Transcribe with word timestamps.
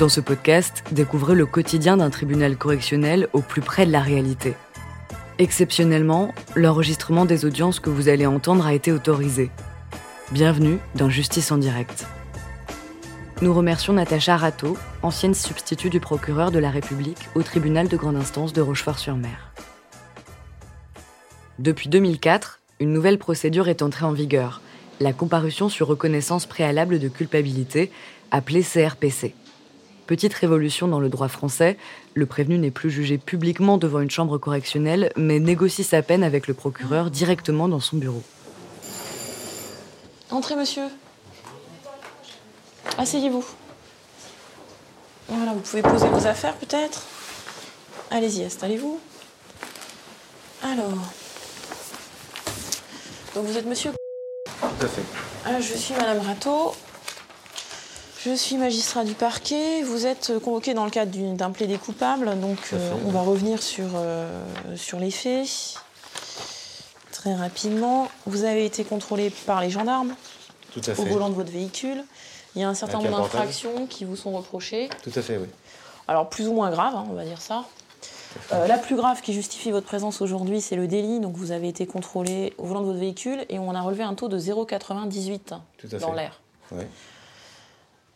Dans 0.00 0.08
ce 0.08 0.22
podcast, 0.22 0.82
découvrez 0.92 1.34
le 1.34 1.44
quotidien 1.44 1.98
d'un 1.98 2.08
tribunal 2.08 2.56
correctionnel 2.56 3.28
au 3.34 3.42
plus 3.42 3.60
près 3.60 3.84
de 3.84 3.92
la 3.92 4.00
réalité. 4.00 4.54
Exceptionnellement, 5.38 6.32
l'enregistrement 6.56 7.26
des 7.26 7.44
audiences 7.44 7.80
que 7.80 7.90
vous 7.90 8.08
allez 8.08 8.24
entendre 8.24 8.66
a 8.66 8.72
été 8.72 8.92
autorisé. 8.92 9.50
Bienvenue 10.32 10.78
dans 10.94 11.10
Justice 11.10 11.52
en 11.52 11.58
direct. 11.58 12.06
Nous 13.42 13.52
remercions 13.52 13.92
Natacha 13.92 14.38
Rato, 14.38 14.78
ancienne 15.02 15.34
substitut 15.34 15.90
du 15.90 16.00
procureur 16.00 16.50
de 16.50 16.58
la 16.58 16.70
République 16.70 17.28
au 17.34 17.42
tribunal 17.42 17.86
de 17.86 17.98
grande 17.98 18.16
instance 18.16 18.54
de 18.54 18.62
Rochefort-sur-Mer. 18.62 19.52
Depuis 21.58 21.90
2004, 21.90 22.60
une 22.80 22.94
nouvelle 22.94 23.18
procédure 23.18 23.68
est 23.68 23.82
entrée 23.82 24.06
en 24.06 24.12
vigueur, 24.12 24.62
la 24.98 25.12
comparution 25.12 25.68
sur 25.68 25.88
reconnaissance 25.88 26.46
préalable 26.46 27.00
de 27.00 27.08
culpabilité, 27.08 27.92
appelée 28.30 28.62
CRPC. 28.62 29.34
Petite 30.10 30.34
révolution 30.34 30.88
dans 30.88 30.98
le 30.98 31.08
droit 31.08 31.28
français, 31.28 31.78
le 32.14 32.26
prévenu 32.26 32.58
n'est 32.58 32.72
plus 32.72 32.90
jugé 32.90 33.16
publiquement 33.16 33.78
devant 33.78 34.00
une 34.00 34.10
chambre 34.10 34.38
correctionnelle, 34.38 35.12
mais 35.14 35.38
négocie 35.38 35.84
sa 35.84 36.02
peine 36.02 36.24
avec 36.24 36.48
le 36.48 36.54
procureur 36.54 37.12
directement 37.12 37.68
dans 37.68 37.78
son 37.78 37.96
bureau. 37.96 38.24
Entrez, 40.32 40.56
monsieur. 40.56 40.88
Asseyez-vous. 42.98 43.44
Voilà, 45.28 45.52
vous 45.52 45.60
pouvez 45.60 45.82
poser 45.82 46.08
vos 46.08 46.26
affaires 46.26 46.56
peut-être 46.56 47.06
Allez-y, 48.10 48.42
installez-vous. 48.42 48.98
Alors. 50.64 50.90
Donc 53.36 53.44
vous 53.44 53.56
êtes 53.56 53.66
monsieur 53.66 53.92
Tout 54.60 54.86
à 54.86 54.88
fait. 54.88 55.02
Ah, 55.46 55.60
Je 55.60 55.74
suis 55.74 55.94
madame 55.94 56.18
Rateau. 56.18 56.74
Je 58.24 58.34
suis 58.34 58.58
magistrat 58.58 59.04
du 59.04 59.14
parquet. 59.14 59.82
Vous 59.82 60.06
êtes 60.06 60.38
convoqué 60.40 60.74
dans 60.74 60.84
le 60.84 60.90
cadre 60.90 61.16
d'un 61.34 61.50
plaidé 61.50 61.78
coupable. 61.78 62.38
Donc 62.38 62.58
euh, 62.74 62.92
on 63.06 63.10
va 63.10 63.22
revenir 63.22 63.62
sur, 63.62 63.86
euh, 63.94 64.44
sur 64.76 64.98
les 64.98 65.10
faits. 65.10 65.76
Très 67.12 67.34
rapidement. 67.34 68.10
Vous 68.26 68.44
avez 68.44 68.66
été 68.66 68.84
contrôlé 68.84 69.30
par 69.46 69.62
les 69.62 69.70
gendarmes 69.70 70.14
Tout 70.74 70.82
à 70.86 70.90
au 70.90 70.94
fait. 70.96 71.08
volant 71.08 71.30
de 71.30 71.34
votre 71.34 71.50
véhicule. 71.50 72.04
Il 72.54 72.60
y 72.60 72.64
a 72.64 72.68
un 72.68 72.74
certain 72.74 72.98
nombre 72.98 73.22
d'infractions 73.22 73.86
qui 73.86 74.04
vous 74.04 74.16
sont 74.16 74.32
reprochées. 74.32 74.90
Tout 75.02 75.12
à 75.14 75.22
fait, 75.22 75.38
oui. 75.38 75.46
Alors 76.06 76.28
plus 76.28 76.46
ou 76.46 76.52
moins 76.52 76.70
graves, 76.70 76.96
hein, 76.96 77.06
on 77.08 77.14
va 77.14 77.24
dire 77.24 77.40
ça. 77.40 77.64
Euh, 78.52 78.66
la 78.66 78.76
plus 78.76 78.96
grave 78.96 79.22
qui 79.22 79.32
justifie 79.32 79.70
votre 79.70 79.86
présence 79.86 80.20
aujourd'hui, 80.20 80.60
c'est 80.60 80.76
le 80.76 80.86
délit. 80.88 81.20
Donc 81.20 81.36
vous 81.36 81.52
avez 81.52 81.68
été 81.68 81.86
contrôlé 81.86 82.52
au 82.58 82.66
volant 82.66 82.80
de 82.80 82.86
votre 82.86 82.98
véhicule 82.98 83.46
et 83.48 83.58
on 83.58 83.74
a 83.74 83.80
relevé 83.80 84.02
un 84.02 84.14
taux 84.14 84.28
de 84.28 84.38
0,98 84.38 85.38
Tout 85.78 85.88
à 85.92 85.98
dans 85.98 86.12
l'air. 86.12 86.38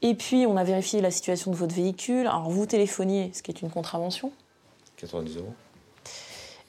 Et 0.04 0.14
puis 0.14 0.44
on 0.46 0.58
a 0.58 0.64
vérifié 0.64 1.00
la 1.00 1.10
situation 1.10 1.50
de 1.50 1.56
votre 1.56 1.74
véhicule. 1.74 2.26
Alors 2.26 2.50
vous 2.50 2.66
téléphoniez, 2.66 3.30
ce 3.32 3.42
qui 3.42 3.50
est 3.50 3.62
une 3.62 3.70
contravention. 3.70 4.30
90 4.98 5.38
euros. 5.38 5.54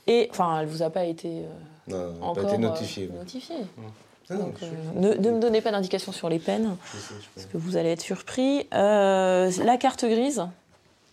Et 0.07 0.29
enfin, 0.31 0.61
elle 0.61 0.67
vous 0.67 0.83
a 0.83 0.89
pas 0.89 1.03
été 1.03 1.43
euh, 1.43 1.49
Non, 1.89 1.97
n'a 2.13 2.25
encore 2.25 2.43
pas 2.43 2.53
été 2.53 2.63
euh, 2.63 2.67
notifiée. 2.69 3.09
Non, 3.09 4.37
non, 4.37 4.37
Donc, 4.45 4.55
euh, 4.63 4.67
ne, 4.95 5.13
ne 5.15 5.31
me 5.31 5.39
donnez 5.41 5.59
pas 5.59 5.71
d'indication 5.71 6.13
sur 6.13 6.29
les 6.29 6.39
peines, 6.39 6.77
je 6.93 6.97
sais, 6.97 7.13
je 7.19 7.25
parce 7.35 7.45
que 7.47 7.57
vous 7.57 7.75
allez 7.75 7.89
être 7.89 8.01
surpris. 8.01 8.67
La 8.71 9.77
carte 9.79 10.05
grise, 10.05 10.47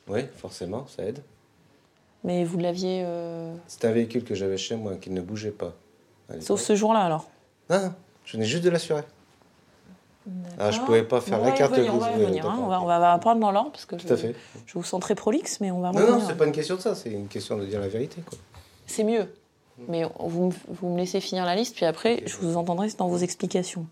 Oui, 0.06 0.20
forcément, 0.36 0.86
ça 0.86 1.02
aide. 1.02 1.22
mais 2.22 2.44
vous 2.44 2.58
l'aviez. 2.58 3.04
C'est 3.66 3.84
un 3.84 3.92
véhicule 3.92 4.22
que 4.22 4.36
j'avais 4.36 4.58
chez 4.58 4.76
moi 4.76 4.94
qui 4.94 5.10
ne 5.10 5.20
bougeait 5.20 5.50
pas. 5.50 5.74
Sauf 6.40 6.60
ce 6.60 6.76
jour-là 6.76 7.00
alors. 7.00 7.28
Non, 7.68 7.80
non, 7.82 7.94
je 8.24 8.36
venais 8.36 8.46
juste 8.46 8.62
de 8.62 8.70
l'assurer. 8.70 9.02
Ah, 10.58 10.70
je 10.70 10.72
D'accord. 10.76 10.86
pouvais 10.86 11.02
pas 11.02 11.20
faire 11.20 11.40
On 11.40 11.44
la 11.44 11.50
carte 11.52 11.72
revenir, 11.72 11.94
On 11.94 11.98
va 11.98 12.06
revenir, 12.08 12.46
hein. 12.46 12.58
on, 12.62 12.66
va, 12.68 12.76
ok. 12.78 12.82
on 12.84 12.86
va- 12.86 12.98
va 13.00 13.18
prendre 13.18 13.40
dans 13.40 13.50
l'ordre 13.50 13.72
parce 13.72 13.86
que 13.86 13.98
je, 13.98 14.12
à 14.12 14.16
fait. 14.16 14.34
je 14.66 14.74
vous 14.74 14.84
sens 14.84 15.00
très 15.00 15.14
prolixe, 15.16 15.60
mais 15.60 15.70
on 15.72 15.80
va 15.80 15.90
Non, 15.90 15.98
revenir. 15.98 16.18
non, 16.18 16.24
c'est 16.28 16.36
pas 16.36 16.46
une 16.46 16.52
question 16.52 16.76
de 16.76 16.80
ça, 16.80 16.94
c'est 16.94 17.10
une 17.10 17.26
question 17.28 17.56
de 17.58 17.64
dire 17.66 17.80
la 17.80 17.88
vérité. 17.88 18.22
C'est 18.86 19.02
mieux. 19.04 19.32
Mais 19.88 20.04
vous, 20.20 20.46
me- 20.48 20.52
vous 20.68 20.88
me 20.90 20.98
laissez 20.98 21.20
finir 21.20 21.44
la 21.44 21.56
liste, 21.56 21.74
puis 21.74 21.84
après, 21.86 22.22
je 22.26 22.36
vous 22.36 22.56
entendrai 22.56 22.88
dans 22.98 23.08
vos 23.08 23.18
explications. 23.18 23.86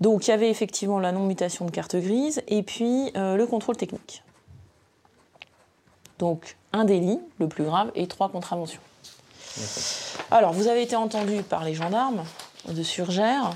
Donc, 0.00 0.26
il 0.26 0.30
y 0.30 0.34
avait 0.34 0.50
effectivement 0.50 0.98
la 0.98 1.10
non-mutation 1.12 1.64
de 1.64 1.70
carte 1.70 1.96
grise 1.96 2.42
et 2.48 2.62
puis 2.62 3.10
euh, 3.16 3.36
le 3.36 3.46
contrôle 3.46 3.76
technique. 3.78 4.22
Donc, 6.18 6.56
un 6.74 6.84
délit, 6.84 7.18
le 7.38 7.48
plus 7.48 7.64
grave, 7.64 7.90
et 7.94 8.06
trois 8.06 8.28
contraventions. 8.28 8.80
Alors, 10.30 10.52
vous 10.52 10.66
avez 10.68 10.82
été 10.82 10.96
entendu 10.96 11.42
par 11.42 11.64
les 11.64 11.72
gendarmes 11.74 12.24
de 12.68 12.82
Surgère 12.82 13.50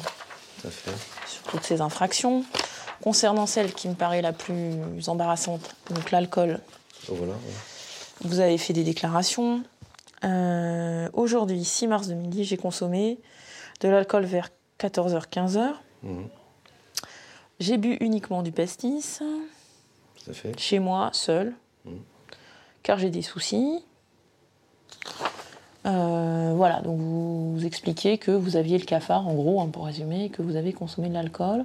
Tout 0.62 0.68
à 0.68 0.70
fait. 0.70 0.90
Toutes 1.50 1.64
ces 1.64 1.80
infractions. 1.80 2.44
Concernant 3.02 3.46
celle 3.46 3.72
qui 3.72 3.88
me 3.88 3.94
paraît 3.94 4.20
la 4.22 4.32
plus 4.32 5.08
embarrassante, 5.08 5.74
donc 5.90 6.10
l'alcool, 6.10 6.60
Oh, 7.10 7.14
voilà, 7.14 7.32
ouais. 7.32 7.38
vous 8.22 8.40
avez 8.40 8.58
fait 8.58 8.74
des 8.74 8.84
déclarations. 8.84 9.62
Euh, 10.24 11.08
Aujourd'hui, 11.14 11.64
6 11.64 11.86
mars 11.86 12.08
2010, 12.08 12.44
j'ai 12.44 12.56
consommé 12.58 13.18
de 13.80 13.88
l'alcool 13.88 14.24
vers 14.26 14.50
14h, 14.78 15.28
15h. 15.30 15.72
Mhm. 16.02 16.28
J'ai 17.58 17.78
bu 17.78 17.96
uniquement 18.00 18.42
du 18.42 18.52
pastis, 18.52 19.20
Tout 20.22 20.30
à 20.30 20.34
fait. 20.34 20.58
chez 20.60 20.78
moi, 20.78 21.08
seul, 21.14 21.54
Mhm. 21.86 22.00
car 22.82 22.98
j'ai 22.98 23.08
des 23.10 23.22
soucis. 23.22 23.82
Euh, 25.86 26.52
voilà, 26.54 26.80
donc 26.80 26.98
vous, 26.98 27.54
vous 27.54 27.66
expliquez 27.66 28.18
que 28.18 28.30
vous 28.30 28.56
aviez 28.56 28.78
le 28.78 28.84
cafard, 28.84 29.26
en 29.26 29.34
gros, 29.34 29.60
hein, 29.60 29.68
pour 29.72 29.86
résumer, 29.86 30.28
que 30.28 30.42
vous 30.42 30.56
avez 30.56 30.72
consommé 30.72 31.08
de 31.08 31.14
l'alcool. 31.14 31.64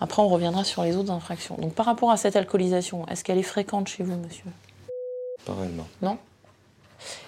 Après, 0.00 0.22
on 0.22 0.28
reviendra 0.28 0.64
sur 0.64 0.82
les 0.82 0.96
autres 0.96 1.10
infractions. 1.10 1.56
Donc, 1.56 1.74
par 1.74 1.86
rapport 1.86 2.10
à 2.10 2.16
cette 2.16 2.36
alcoolisation, 2.36 3.06
est-ce 3.08 3.24
qu'elle 3.24 3.38
est 3.38 3.42
fréquente 3.42 3.88
chez 3.88 4.02
vous, 4.02 4.16
monsieur? 4.16 4.44
Pareillement. 5.44 5.86
Non? 6.02 6.18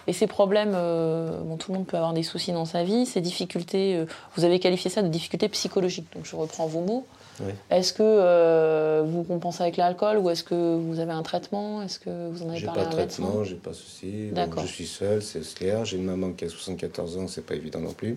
Et 0.07 0.13
ces 0.13 0.27
problèmes, 0.27 0.73
euh, 0.75 1.41
bon, 1.43 1.57
tout 1.57 1.73
le 1.73 1.79
monde 1.79 1.87
peut 1.87 1.97
avoir 1.97 2.13
des 2.13 2.23
soucis 2.23 2.53
dans 2.53 2.65
sa 2.65 2.83
vie, 2.85 3.07
ces 3.07 3.21
difficultés, 3.21 3.97
euh, 3.97 4.07
vous 4.37 4.45
avez 4.45 4.59
qualifié 4.59 4.91
ça 4.91 5.03
de 5.03 5.09
difficultés 5.09 5.49
psychologiques, 5.49 6.07
donc 6.15 6.25
je 6.25 6.37
reprends 6.37 6.67
vos 6.67 6.81
mots. 6.81 7.07
Oui. 7.41 7.53
Est-ce 7.71 7.93
que 7.93 8.03
euh, 8.03 9.03
vous 9.07 9.23
compensez 9.25 9.63
avec 9.63 9.77
l'alcool 9.77 10.19
ou 10.19 10.31
est-ce 10.31 10.43
que 10.43 10.77
vous 10.77 11.01
avez 11.01 11.13
un 11.13 11.23
traitement? 11.23 11.83
Est-ce 11.83 11.99
que 11.99 12.29
vous 12.31 12.43
en 12.43 12.49
avez 12.49 12.59
J'ai 12.59 12.67
parlé 12.67 12.83
pas 12.83 12.89
à 12.89 12.93
de 12.93 12.97
médecin? 12.97 13.23
traitement, 13.23 13.45
j'ai 13.45 13.55
pas 13.57 13.71
de 13.71 13.75
soucis. 13.75 14.27
Donc, 14.29 14.35
D'accord. 14.35 14.63
Je 14.63 14.69
suis 14.69 14.87
seul, 14.87 15.23
c'est 15.23 15.43
clair. 15.55 15.85
J'ai 15.85 15.97
une 15.99 16.05
maman 16.05 16.31
qui 16.33 16.45
a 16.47 16.49
74 16.49 17.19
ans, 17.19 17.29
c'est 17.29 17.45
pas 17.45 17.55
évident 17.55 17.81
non 17.81 17.93
plus. 17.93 18.17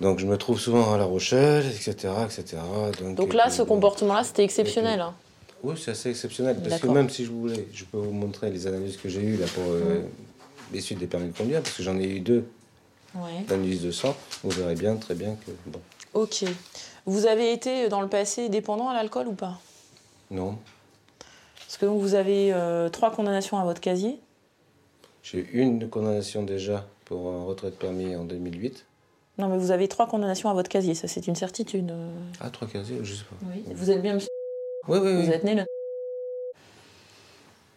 Donc 0.00 0.18
je 0.18 0.26
me 0.26 0.38
trouve 0.38 0.58
souvent 0.58 0.94
à 0.94 0.98
La 0.98 1.04
Rochelle, 1.04 1.66
etc. 1.66 1.92
etc. 2.24 2.56
Donc, 3.16 3.34
là, 3.34 3.44
puis, 3.46 3.52
ce 3.56 3.62
bon. 3.62 3.68
comportement-là, 3.74 4.24
c'était 4.24 4.44
exceptionnel. 4.44 5.00
hein? 5.00 5.14
Oui, 5.62 5.74
c'est 5.76 5.90
assez 5.90 6.08
exceptionnel. 6.10 6.56
Parce 6.66 6.80
que 6.80 6.86
même 6.86 7.10
si 7.10 7.24
je 7.26 7.30
voulais, 7.30 7.66
je 7.74 7.84
peux 7.84 7.98
vous 7.98 8.12
montrer 8.12 8.50
les 8.50 8.66
analyses 8.66 8.96
que 8.96 9.08
j'ai 9.10 9.20
eues 9.20 9.36
là 9.36 9.46
pour 9.54 9.64
euh, 9.68 10.00
Mm. 10.00 10.74
les 10.74 10.80
suites 10.80 10.98
des 11.00 11.06
permis 11.06 11.28
de 11.30 11.36
conduire, 11.36 11.60
parce 11.60 11.76
que 11.76 11.82
j'en 11.82 11.98
ai 11.98 12.06
eu 12.08 12.20
deux 12.20 12.44
Ouais. 13.14 13.42
d'analyse 13.48 13.82
de 13.82 13.90
sang. 13.90 14.14
Vous 14.44 14.50
verrez 14.50 14.76
bien, 14.76 14.94
très 14.96 15.14
bien 15.16 15.36
que 15.44 15.50
bon, 15.66 15.80
Ok. 16.14 16.44
Vous 17.06 17.26
avez 17.26 17.52
été 17.52 17.88
dans 17.88 18.00
le 18.00 18.08
passé 18.08 18.48
dépendant 18.48 18.88
à 18.88 18.94
l'alcool 18.94 19.28
ou 19.28 19.32
pas? 19.32 19.58
Non, 20.30 20.56
Parce 21.58 21.76
que 21.76 21.86
donc, 21.86 22.00
vous 22.00 22.14
avez 22.14 22.52
euh, 22.52 22.88
trois 22.88 23.10
condamnations 23.10 23.58
à 23.58 23.64
votre 23.64 23.80
casier. 23.80 24.18
j'ai 25.22 25.48
une 25.52 25.88
condamnation 25.88 26.42
déjà 26.44 26.84
pour 27.04 27.32
un 27.32 27.44
retrait 27.44 27.70
de 27.70 27.74
permis 27.76 28.14
en 28.14 28.24
2008. 28.24 28.84
Non, 29.38 29.48
mais 29.48 29.58
vous 29.58 29.70
avez 29.70 29.88
trois 29.88 30.06
condamnations 30.06 30.48
à 30.50 30.54
votre 30.54 30.68
casier, 30.68 30.94
ça 30.94 31.08
c'est 31.08 31.26
une 31.26 31.34
certitude. 31.34 31.90
euh. 31.90 32.10
Ah, 32.40 32.50
trois 32.50 32.68
casiers, 32.68 32.98
je 33.02 33.14
sais 33.14 33.24
pas. 33.24 33.36
Oui. 33.52 33.64
Vous 33.74 33.90
êtes 33.90 34.02
bien 34.02 34.14
monsieur 34.14 34.28
Oui, 34.86 34.98
oui, 35.02 35.12
oui. 35.16 35.24
Vous 35.26 35.32
êtes 35.32 35.44
né 35.44 35.54
le 35.54 35.64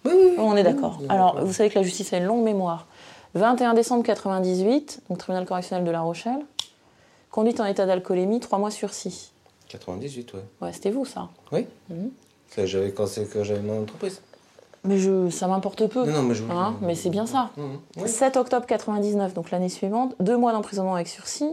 Oui, 0.06 0.12
oui, 0.14 0.26
oui. 0.32 0.36
On 0.38 0.56
est 0.58 0.64
d'accord. 0.64 0.98
Oui, 1.00 1.06
Alors, 1.10 1.44
vous 1.44 1.54
savez 1.54 1.70
que 1.70 1.76
la 1.76 1.84
justice 1.84 2.12
a 2.14 2.18
une 2.18 2.26
longue 2.26 2.44
mémoire. 2.44 2.86
21 3.36 3.74
décembre 3.74 4.04
98, 4.04 5.02
donc 5.10 5.18
tribunal 5.18 5.46
correctionnel 5.46 5.86
de 5.86 5.92
La 5.92 6.02
Rochelle. 6.02 6.46
Conduite 7.34 7.60
en 7.60 7.66
état 7.66 7.88
d'alcoolémie, 7.88 8.40
3 8.40 8.60
mois 8.60 8.70
sursis. 8.70 9.32
98, 9.70 10.34
ouais. 10.36 10.40
Ouais, 10.62 10.72
c'était 10.72 10.92
vous, 10.92 11.04
ça. 11.04 11.30
Oui. 11.52 11.66
Mhm. 11.90 12.12
Ça, 12.50 12.68
j'avais 12.68 12.92
quand 12.92 13.08
j'avais 13.08 13.60
mon 13.60 13.82
entreprise. 13.82 14.22
Mais 14.84 15.00
je, 15.00 15.32
ça 15.32 15.48
m'importe 15.48 15.88
peu. 15.88 16.06
Non, 16.06 16.12
non, 16.12 16.22
mais 16.22 16.36
je. 16.36 16.44
Hein, 16.44 16.76
mais 16.82 16.94
c'est 16.94 17.10
bien 17.10 17.26
ça. 17.26 17.50
Mhm. 17.58 17.80
Oui. 17.98 18.08
7 18.08 18.38
octobre 18.38 18.68
99, 18.68 19.34
donc 19.34 19.50
l'année 19.50 19.70
suivante, 19.70 20.14
2 20.20 20.38
mois 20.38 20.52
d'emprisonnement 20.52 20.94
avec 20.94 21.08
sursis 21.08 21.50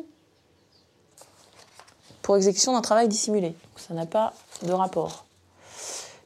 pour 2.20 2.36
exécution 2.36 2.74
d'un 2.74 2.82
travail 2.82 3.08
dissimulé. 3.08 3.48
Donc, 3.48 3.78
ça 3.78 3.94
n'a 3.94 4.04
pas 4.04 4.34
de 4.62 4.72
rapport. 4.72 5.24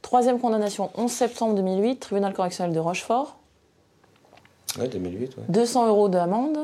Troisième 0.03 0.41
condamnation, 0.41 0.91
11 0.97 1.12
septembre 1.12 1.55
2008, 1.55 2.01
tribunal 2.01 2.35
correctionnel 2.35 2.75
de 2.75 2.81
Rochefort. 2.81 3.37
Ouais, 4.81 4.89
2008, 4.89 5.37
ouais. 5.37 5.45
200 5.49 5.87
euros 5.87 6.09
d'amende 6.09 6.59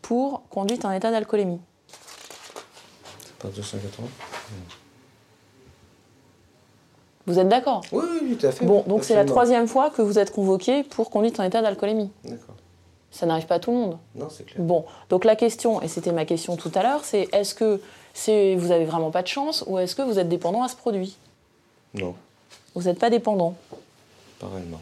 pour 0.00 0.42
conduite 0.48 0.84
en 0.84 0.92
état 0.92 1.10
d'alcoolémie. 1.10 1.58
Pas 3.38 3.48
280 3.48 4.08
Vous 7.26 7.38
êtes 7.38 7.48
d'accord? 7.48 7.82
Oui, 7.92 8.04
oui, 8.22 8.36
tout 8.36 8.46
à 8.46 8.52
fait. 8.52 8.64
Bon, 8.64 8.84
donc 8.86 9.04
c'est 9.04 9.14
la 9.14 9.24
troisième 9.24 9.66
fois 9.66 9.90
que 9.90 10.02
vous 10.02 10.18
êtes 10.18 10.32
convoqué 10.32 10.82
pour 10.84 11.10
conduite 11.10 11.38
en 11.40 11.42
état 11.42 11.60
d'alcoolémie. 11.62 12.10
D'accord. 12.24 12.54
Ça 13.10 13.26
n'arrive 13.26 13.46
pas 13.46 13.56
à 13.56 13.58
tout 13.58 13.70
le 13.70 13.76
monde. 13.78 13.98
Non, 14.14 14.28
c'est 14.28 14.44
clair. 14.44 14.62
Bon, 14.62 14.84
donc 15.08 15.24
la 15.24 15.36
question, 15.36 15.80
et 15.80 15.88
c'était 15.88 16.12
ma 16.12 16.24
question 16.24 16.56
tout 16.56 16.72
à 16.74 16.82
l'heure, 16.82 17.04
c'est 17.04 17.28
est-ce 17.32 17.54
que 17.54 17.80
c'est 18.12 18.56
vous 18.56 18.70
avez 18.70 18.84
vraiment 18.84 19.10
pas 19.10 19.22
de 19.22 19.28
chance 19.28 19.64
ou 19.66 19.78
est-ce 19.78 19.94
que 19.94 20.02
vous 20.02 20.18
êtes 20.18 20.28
dépendant 20.28 20.62
à 20.62 20.68
ce 20.68 20.76
produit? 20.76 21.16
Non. 21.94 22.14
Vous 22.74 22.82
n'êtes 22.82 22.98
pas 22.98 23.10
dépendant. 23.10 23.54
pas 24.38 24.48
réellement. 24.48 24.80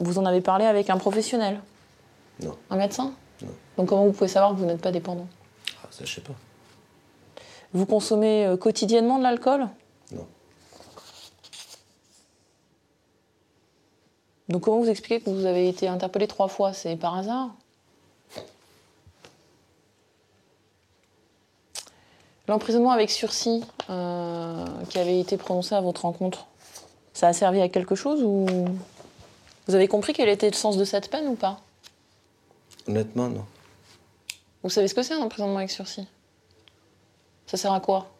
Vous 0.00 0.18
en 0.18 0.26
avez 0.26 0.40
parlé 0.40 0.64
avec 0.64 0.90
un 0.90 0.96
professionnel? 0.96 1.60
Non. 2.42 2.56
Un 2.70 2.76
médecin? 2.76 3.12
Non. 3.42 3.48
Donc 3.76 3.88
comment 3.88 4.04
vous 4.04 4.12
pouvez 4.12 4.28
savoir 4.28 4.52
que 4.52 4.56
vous 4.58 4.66
n'êtes 4.66 4.80
pas 4.80 4.92
dépendant? 4.92 5.26
Ça, 5.94 6.04
je 6.04 6.12
sais 6.12 6.20
pas. 6.20 6.34
Vous 7.72 7.86
consommez 7.86 8.46
euh, 8.46 8.56
quotidiennement 8.56 9.18
de 9.18 9.22
l'alcool? 9.22 9.68
Non. 10.10 10.26
Donc 14.48 14.62
comment 14.62 14.80
vous 14.80 14.88
expliquez 14.88 15.20
que 15.20 15.30
vous 15.30 15.46
avez 15.46 15.68
été 15.68 15.86
interpellé 15.86 16.26
trois 16.26 16.48
fois? 16.48 16.72
C'est 16.72 16.96
par 16.96 17.16
hasard? 17.16 17.50
L'emprisonnement 22.48 22.90
avec 22.90 23.10
sursis 23.10 23.64
euh, 23.88 24.66
qui 24.90 24.98
avait 24.98 25.20
été 25.20 25.36
prononcé 25.36 25.76
à 25.76 25.80
votre 25.80 26.02
rencontre, 26.02 26.46
ça 27.12 27.28
a 27.28 27.32
servi 27.32 27.60
à 27.60 27.68
quelque 27.68 27.94
chose 27.94 28.20
ou 28.22 28.46
vous 29.68 29.74
avez 29.74 29.86
compris 29.86 30.12
quel 30.12 30.28
était 30.28 30.50
le 30.50 30.56
sens 30.56 30.76
de 30.76 30.84
cette 30.84 31.08
peine 31.08 31.28
ou 31.28 31.36
pas? 31.36 31.60
Honnêtement, 32.88 33.28
non. 33.28 33.46
Vous 34.64 34.70
savez 34.70 34.88
ce 34.88 34.94
que 34.94 35.02
c'est 35.02 35.14
un 35.14 35.20
emprisonnement 35.20 35.58
avec 35.58 35.70
sursis? 35.70 36.06
Ça 37.46 37.56
sert 37.56 37.72
à 37.72 37.80
quoi? 37.80 38.10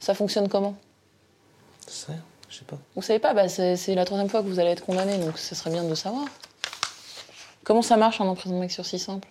Ça 0.00 0.12
fonctionne 0.12 0.48
comment? 0.48 0.74
Rien, 2.08 2.18
je 2.50 2.58
sais 2.58 2.64
pas. 2.64 2.76
Vous 2.96 3.02
savez 3.02 3.20
pas, 3.20 3.32
bah, 3.32 3.48
c'est 3.48 3.94
la 3.94 4.04
troisième 4.04 4.28
fois 4.28 4.42
que 4.42 4.48
vous 4.48 4.58
allez 4.58 4.70
être 4.70 4.84
condamné, 4.84 5.18
donc 5.18 5.38
ce 5.38 5.54
serait 5.54 5.70
bien 5.70 5.84
de 5.84 5.88
le 5.88 5.94
savoir. 5.94 6.24
Comment 7.64 7.82
ça 7.82 7.96
marche 7.96 8.20
un 8.20 8.26
emprisonnement 8.26 8.62
avec 8.62 8.72
sursis 8.72 8.98
simple? 8.98 9.28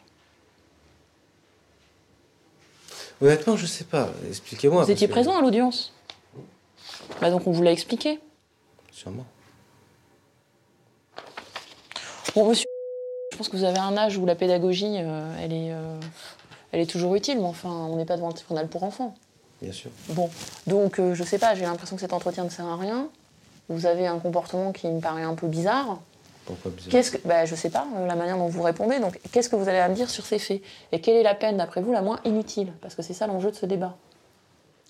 Honnêtement, 3.22 3.58
je 3.58 3.66
sais 3.66 3.84
pas. 3.84 4.10
Expliquez-moi. 4.30 4.86
Vous 4.86 4.92
étiez 4.92 5.08
que- 5.08 5.12
présent 5.12 5.38
à 5.38 5.42
l'audience 5.42 5.94
Bah 7.20 7.30
donc 7.30 7.46
on 7.46 7.52
vous 7.52 7.62
l'a 7.62 7.72
expliqué. 7.74 8.20
Sûrement. 8.92 9.26
Bon 12.34 12.48
monsieur, 12.50 12.66
pense 13.42 13.50
que 13.50 13.58
vous 13.58 13.64
avez 13.64 13.80
un 13.80 13.98
âge 13.98 14.18
où 14.20 14.26
la 14.28 14.36
pédagogie, 14.36 14.98
euh, 15.00 15.34
elle, 15.42 15.52
est, 15.52 15.72
euh, 15.72 15.98
elle 16.72 16.80
est 16.80 16.86
toujours 16.86 17.16
utile, 17.16 17.40
mais 17.40 17.48
enfin 17.48 17.70
on 17.70 17.96
n'est 17.96 18.06
pas 18.06 18.16
devant 18.16 18.30
un 18.30 18.34
tribunal 18.34 18.68
pour 18.68 18.84
enfants. 18.84 19.16
Bien 19.64 19.72
sûr. 19.72 19.90
Bon, 20.10 20.30
donc 20.68 21.00
euh, 21.00 21.16
je 21.16 21.24
sais 21.24 21.40
pas, 21.40 21.56
j'ai 21.56 21.66
l'impression 21.66 21.96
que 21.96 22.02
cet 22.02 22.14
entretien 22.14 22.44
ne 22.44 22.50
sert 22.50 22.68
à 22.68 22.78
rien. 22.78 23.08
Vous 23.68 23.88
avez 23.88 24.06
un 24.06 24.20
comportement 24.20 24.72
qui 24.72 24.88
me 24.88 25.00
paraît 25.00 25.24
un 25.24 25.34
peu 25.34 25.48
bizarre. 25.48 26.02
Pourquoi 26.46 26.70
bizarre? 26.70 26.92
Qu'est-ce 26.92 27.12
que, 27.14 27.28
bah, 27.28 27.46
je 27.46 27.56
sais 27.56 27.72
pas, 27.72 27.88
euh, 27.98 28.06
la 28.06 28.14
manière 28.14 28.38
dont 28.38 28.46
vous 28.46 28.62
répondez. 28.62 29.00
Donc, 29.00 29.20
qu'est-ce 29.32 29.50
que 29.50 29.56
vous 29.56 29.68
allez 29.68 29.80
à 29.80 29.90
me 29.90 29.96
dire 29.96 30.12
sur 30.12 30.24
ces 30.24 30.38
faits? 30.38 30.62
Et 30.92 31.02
quelle 31.02 31.16
est 31.16 31.24
la 31.24 31.34
peine, 31.34 31.58
d'après 31.58 31.82
vous, 31.82 31.92
la 31.92 32.04
moins 32.04 32.20
inutile? 32.26 32.72
Parce 32.80 32.94
que 32.94 33.02
c'est 33.02 33.16
ça 33.16 33.26
l'enjeu 33.26 33.50
de 33.50 33.56
ce 33.56 33.66
débat. 33.66 33.96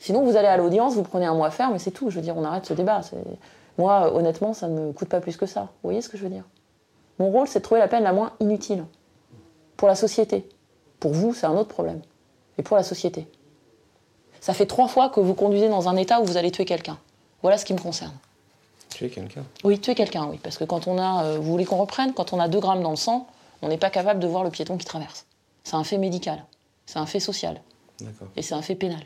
Sinon, 0.01 0.25
vous 0.25 0.35
allez 0.35 0.49
à 0.49 0.57
l'audience, 0.57 0.95
vous 0.95 1.03
prenez 1.03 1.25
un 1.25 1.35
mois 1.35 1.51
ferme, 1.51 1.75
et 1.75 1.79
c'est 1.79 1.91
tout. 1.91 2.09
Je 2.09 2.17
veux 2.17 2.21
dire, 2.21 2.35
on 2.35 2.43
arrête 2.43 2.65
ce 2.65 2.73
débat. 2.73 2.99
Moi, 3.77 4.13
honnêtement, 4.13 4.53
ça 4.53 4.67
ne 4.67 4.87
me 4.87 4.91
coûte 4.91 5.07
pas 5.07 5.21
plus 5.21 5.37
que 5.37 5.45
ça. 5.45 5.61
Vous 5.61 5.87
voyez 5.87 6.01
ce 6.01 6.09
que 6.09 6.17
je 6.17 6.23
veux 6.23 6.29
dire? 6.29 6.43
Mon 7.21 7.29
rôle, 7.29 7.47
c'est 7.47 7.59
de 7.59 7.63
trouver 7.63 7.79
la 7.79 7.87
peine 7.87 8.01
la 8.01 8.13
moins 8.13 8.33
inutile 8.39 8.83
pour 9.77 9.87
la 9.87 9.93
société. 9.93 10.43
Pour 10.99 11.13
vous, 11.13 11.35
c'est 11.35 11.45
un 11.45 11.55
autre 11.55 11.69
problème. 11.69 12.01
Et 12.57 12.63
pour 12.63 12.75
la 12.75 12.81
société. 12.81 13.27
Ça 14.39 14.55
fait 14.55 14.65
trois 14.65 14.87
fois 14.87 15.09
que 15.09 15.19
vous 15.19 15.35
conduisez 15.35 15.69
dans 15.69 15.87
un 15.87 15.97
état 15.97 16.19
où 16.19 16.25
vous 16.25 16.37
allez 16.37 16.49
tuer 16.49 16.65
quelqu'un. 16.65 16.97
Voilà 17.43 17.59
ce 17.59 17.65
qui 17.65 17.75
me 17.75 17.77
concerne. 17.79 18.13
Tu 18.89 19.05
es 19.05 19.09
quelqu'un 19.11 19.43
Oui, 19.63 19.79
tuer 19.79 19.93
quelqu'un, 19.93 20.25
oui. 20.31 20.39
Parce 20.41 20.57
que 20.57 20.63
quand 20.63 20.87
on 20.87 20.97
a, 20.97 21.25
euh, 21.25 21.37
vous 21.37 21.51
voulez 21.51 21.65
qu'on 21.65 21.77
reprenne, 21.77 22.11
quand 22.15 22.33
on 22.33 22.39
a 22.39 22.47
2 22.47 22.59
grammes 22.59 22.81
dans 22.81 22.89
le 22.89 22.95
sang, 22.95 23.27
on 23.61 23.67
n'est 23.67 23.77
pas 23.77 23.91
capable 23.91 24.19
de 24.19 24.25
voir 24.25 24.43
le 24.43 24.49
piéton 24.49 24.79
qui 24.79 24.85
traverse. 24.85 25.27
C'est 25.63 25.75
un 25.75 25.83
fait 25.83 25.99
médical, 25.99 26.43
c'est 26.87 26.97
un 26.97 27.05
fait 27.05 27.19
social, 27.19 27.61
D'accord. 27.99 28.29
et 28.35 28.41
c'est 28.41 28.55
un 28.55 28.63
fait 28.63 28.73
pénal. 28.73 29.03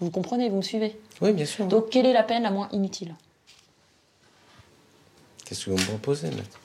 Vous 0.00 0.10
comprenez, 0.10 0.48
vous 0.48 0.56
me 0.56 0.62
suivez? 0.62 0.98
Oui, 1.20 1.34
bien 1.34 1.44
sûr. 1.44 1.66
Donc, 1.66 1.90
quelle 1.90 2.06
est 2.06 2.14
la 2.14 2.22
peine 2.22 2.44
la 2.44 2.50
moins 2.50 2.70
inutile? 2.72 3.14
Qu'est-ce 5.44 5.66
que 5.66 5.70
vous 5.70 5.76
me 5.76 5.84
proposez, 5.84 6.28
maître? 6.30 6.58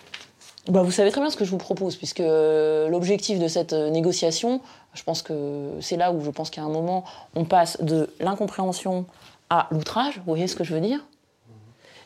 Bah, 0.68 0.84
Vous 0.84 0.92
savez 0.92 1.12
très 1.12 1.22
bien 1.22 1.30
ce 1.30 1.38
que 1.38 1.46
je 1.46 1.52
vous 1.52 1.58
propose, 1.58 1.96
puisque 1.96 2.20
euh, 2.20 2.90
l'objectif 2.90 3.40
de 3.40 3.48
cette 3.48 3.74
euh, 3.74 3.90
négociation, 3.90 4.62
je 4.94 5.04
pense 5.04 5.22
que 5.22 5.72
c'est 5.82 5.98
là 5.98 6.12
où 6.12 6.24
je 6.24 6.30
pense 6.30 6.50
qu'à 6.50 6.62
un 6.62 6.70
moment, 6.70 7.04
on 7.36 7.46
passe 7.46 7.82
de 7.82 8.10
l'incompréhension 8.20 9.06
à 9.50 9.68
l'outrage. 9.72 10.18
Vous 10.18 10.26
voyez 10.26 10.48
ce 10.48 10.56
que 10.56 10.64
je 10.64 10.74
veux 10.74 10.82
dire? 10.82 11.06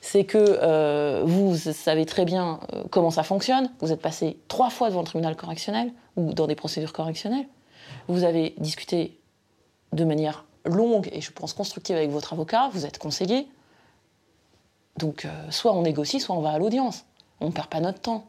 C'est 0.01 0.25
que 0.25 0.37
euh, 0.37 1.23
vous 1.25 1.55
savez 1.55 2.05
très 2.05 2.25
bien 2.25 2.59
comment 2.89 3.09
ça 3.09 3.23
fonctionne. 3.23 3.71
Vous 3.79 3.93
êtes 3.93 4.01
passé 4.01 4.37
trois 4.49 4.69
fois 4.69 4.89
devant 4.89 4.99
le 4.99 5.05
tribunal 5.05 5.37
correctionnel 5.37 5.93
ou 6.17 6.33
dans 6.33 6.45
des 6.45 6.55
procédures 6.55 6.91
correctionnelles. 6.91 7.47
Vous 8.09 8.25
avez 8.25 8.53
discuté 8.57 9.17
de 9.93 10.03
manière 10.03 10.43
longue 10.65 11.09
et 11.13 11.21
je 11.21 11.31
pense 11.31 11.53
constructive 11.53 11.95
avec 11.95 12.09
votre 12.09 12.33
avocat. 12.33 12.69
Vous 12.73 12.85
êtes 12.85 12.97
conseillé. 12.97 13.47
Donc, 14.97 15.25
soit 15.49 15.71
on 15.73 15.83
négocie, 15.83 16.19
soit 16.19 16.35
on 16.35 16.41
va 16.41 16.51
à 16.51 16.59
l'audience. 16.59 17.05
On 17.39 17.47
ne 17.47 17.51
perd 17.51 17.67
pas 17.67 17.79
notre 17.79 18.01
temps. 18.01 18.25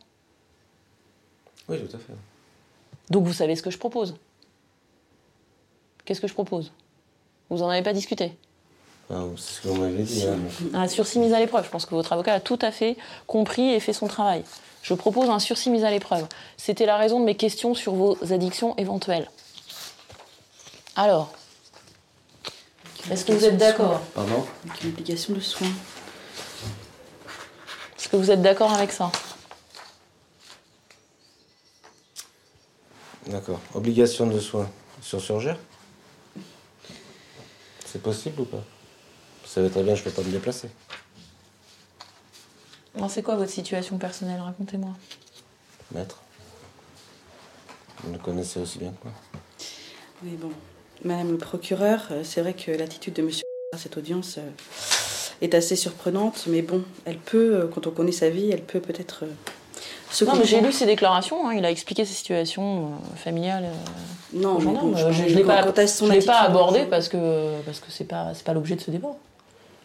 Oui, 1.68 1.78
tout 1.78 1.96
à 1.96 1.98
fait. 1.98 2.12
Donc, 3.10 3.24
vous 3.26 3.32
savez 3.32 3.56
ce 3.56 3.62
que 3.62 3.70
je 3.70 3.78
propose. 3.78 4.14
Qu'est-ce 6.04 6.20
que 6.20 6.28
je 6.28 6.34
propose? 6.34 6.72
Vous 7.50 7.62
en 7.62 7.68
avez 7.68 7.82
pas 7.82 7.92
discuté? 7.92 8.36
Ah, 9.10 9.22
c'est 9.36 9.56
ce 9.56 9.60
que 9.60 9.68
vous 9.68 9.80
m'avez 9.80 10.02
dit. 10.02 10.24
hein. 10.26 10.38
Un 10.74 10.88
sursis 10.88 11.18
mis 11.18 11.32
à 11.34 11.38
l'épreuve. 11.38 11.64
Je 11.64 11.70
pense 11.70 11.84
que 11.86 11.94
votre 11.94 12.12
avocat 12.12 12.34
a 12.34 12.40
tout 12.40 12.58
à 12.62 12.70
fait 12.70 12.96
compris 13.26 13.70
et 13.72 13.80
fait 13.80 13.92
son 13.92 14.06
travail. 14.06 14.44
Je 14.82 14.94
propose 14.94 15.28
un 15.28 15.38
sursis 15.38 15.70
mis 15.70 15.84
à 15.84 15.90
l'épreuve. 15.90 16.26
C'était 16.56 16.86
la 16.86 16.96
raison 16.96 17.20
de 17.20 17.24
mes 17.24 17.36
questions 17.36 17.74
sur 17.74 17.94
vos 17.94 18.16
addictions 18.32 18.76
éventuelles. 18.76 19.30
Alors, 20.96 21.32
est-ce 23.10 23.24
que 23.24 23.32
vous 23.32 23.44
êtes 23.44 23.56
d'accord? 23.58 24.00
Pardon? 24.14 24.44
Avec 24.66 24.84
une 24.84 24.90
obligation 24.90 25.34
de 25.34 25.40
soins. 25.40 25.68
Est-ce 27.98 28.08
que 28.08 28.16
vous 28.16 28.30
êtes 28.30 28.42
d'accord 28.42 28.72
avec 28.72 28.92
ça? 28.92 29.10
D'accord. 33.34 33.58
Obligation 33.74 34.28
de 34.28 34.38
soins 34.38 34.70
sur 35.02 35.20
surgère 35.20 35.58
C'est 37.84 38.00
possible 38.00 38.42
ou 38.42 38.44
pas 38.44 38.62
Vous 39.42 39.48
savez 39.48 39.70
très 39.70 39.82
bien, 39.82 39.96
je 39.96 40.02
ne 40.02 40.04
peux 40.04 40.12
pas 40.12 40.22
me 40.22 40.30
déplacer. 40.30 40.68
Alors, 42.94 43.10
C'est 43.10 43.24
quoi 43.24 43.34
votre 43.34 43.50
situation 43.50 43.98
personnelle? 43.98 44.40
Racontez-moi. 44.40 44.92
Maître 45.92 46.22
Vous 48.04 48.12
le 48.12 48.20
connaissez 48.20 48.60
aussi 48.60 48.78
bien 48.78 48.90
que 48.90 49.08
moi. 49.08 49.14
Oui, 50.22 50.36
bon. 50.40 50.52
Madame 51.04 51.32
le 51.32 51.38
procureur, 51.38 52.06
euh, 52.12 52.22
c'est 52.22 52.40
vrai 52.40 52.54
que 52.54 52.70
l'attitude 52.70 53.14
de 53.14 53.22
monsieur 53.22 53.42
à 53.74 53.78
cette 53.78 53.96
audience 53.96 54.38
euh, 54.38 54.48
est 55.40 55.54
assez 55.54 55.74
surprenante, 55.74 56.44
mais 56.46 56.62
bon, 56.62 56.84
elle 57.04 57.18
peut, 57.18 57.56
euh, 57.56 57.66
quand 57.66 57.88
on 57.88 57.90
connaît 57.90 58.12
sa 58.12 58.30
vie, 58.30 58.52
elle 58.52 58.62
peut 58.62 58.78
peut-être 58.78 59.24
Non, 60.22 60.34
mais 60.36 60.44
j'ai 60.44 60.60
lu 60.60 60.72
ses 60.72 60.86
déclarations. 60.86 61.48
hein. 61.48 61.54
Il 61.54 61.64
a 61.64 61.70
expliqué 61.70 62.04
ses 62.04 62.14
situations 62.14 62.84
euh, 62.86 63.16
familiales. 63.16 63.64
euh, 63.64 64.38
Non, 64.40 64.54
bon, 64.58 64.96
je, 64.96 65.06
ne 65.22 65.28
l'ai 65.28 65.42
pas, 65.44 65.62
pas 66.26 66.40
abordé 66.40 66.84
parce 66.84 67.08
que 67.08 67.60
parce 67.66 67.80
que 67.80 67.86
c'est 67.90 68.04
pas 68.04 68.28
c'est 68.34 68.44
pas 68.44 68.52
l'objet 68.52 68.76
de 68.76 68.80
ce 68.80 68.90
débat. 68.90 69.16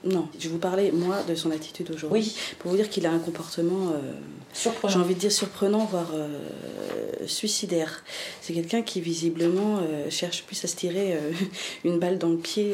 Non, 0.03 0.27
je 0.39 0.47
vous 0.47 0.59
parlais, 0.59 0.91
moi, 0.91 1.23
de 1.23 1.35
son 1.35 1.51
attitude 1.51 1.91
aujourd'hui. 1.91 2.21
Oui. 2.21 2.55
Pour 2.59 2.71
vous 2.71 2.77
dire 2.77 2.89
qu'il 2.89 3.05
a 3.05 3.11
un 3.11 3.19
comportement, 3.19 3.89
euh, 3.89 4.13
Surprenant. 4.53 4.93
j'ai 4.93 4.99
envie 4.99 5.13
de 5.13 5.19
dire 5.19 5.31
surprenant, 5.31 5.85
voire 5.85 6.11
euh, 6.13 7.27
suicidaire. 7.27 8.03
C'est 8.41 8.53
quelqu'un 8.53 8.81
qui, 8.81 8.99
visiblement, 8.99 9.77
euh, 9.77 10.09
cherche 10.09 10.43
plus 10.43 10.63
à 10.63 10.67
se 10.67 10.75
tirer 10.75 11.13
euh, 11.13 11.31
une 11.83 11.99
balle 11.99 12.17
dans 12.17 12.29
le 12.29 12.37
pied 12.37 12.73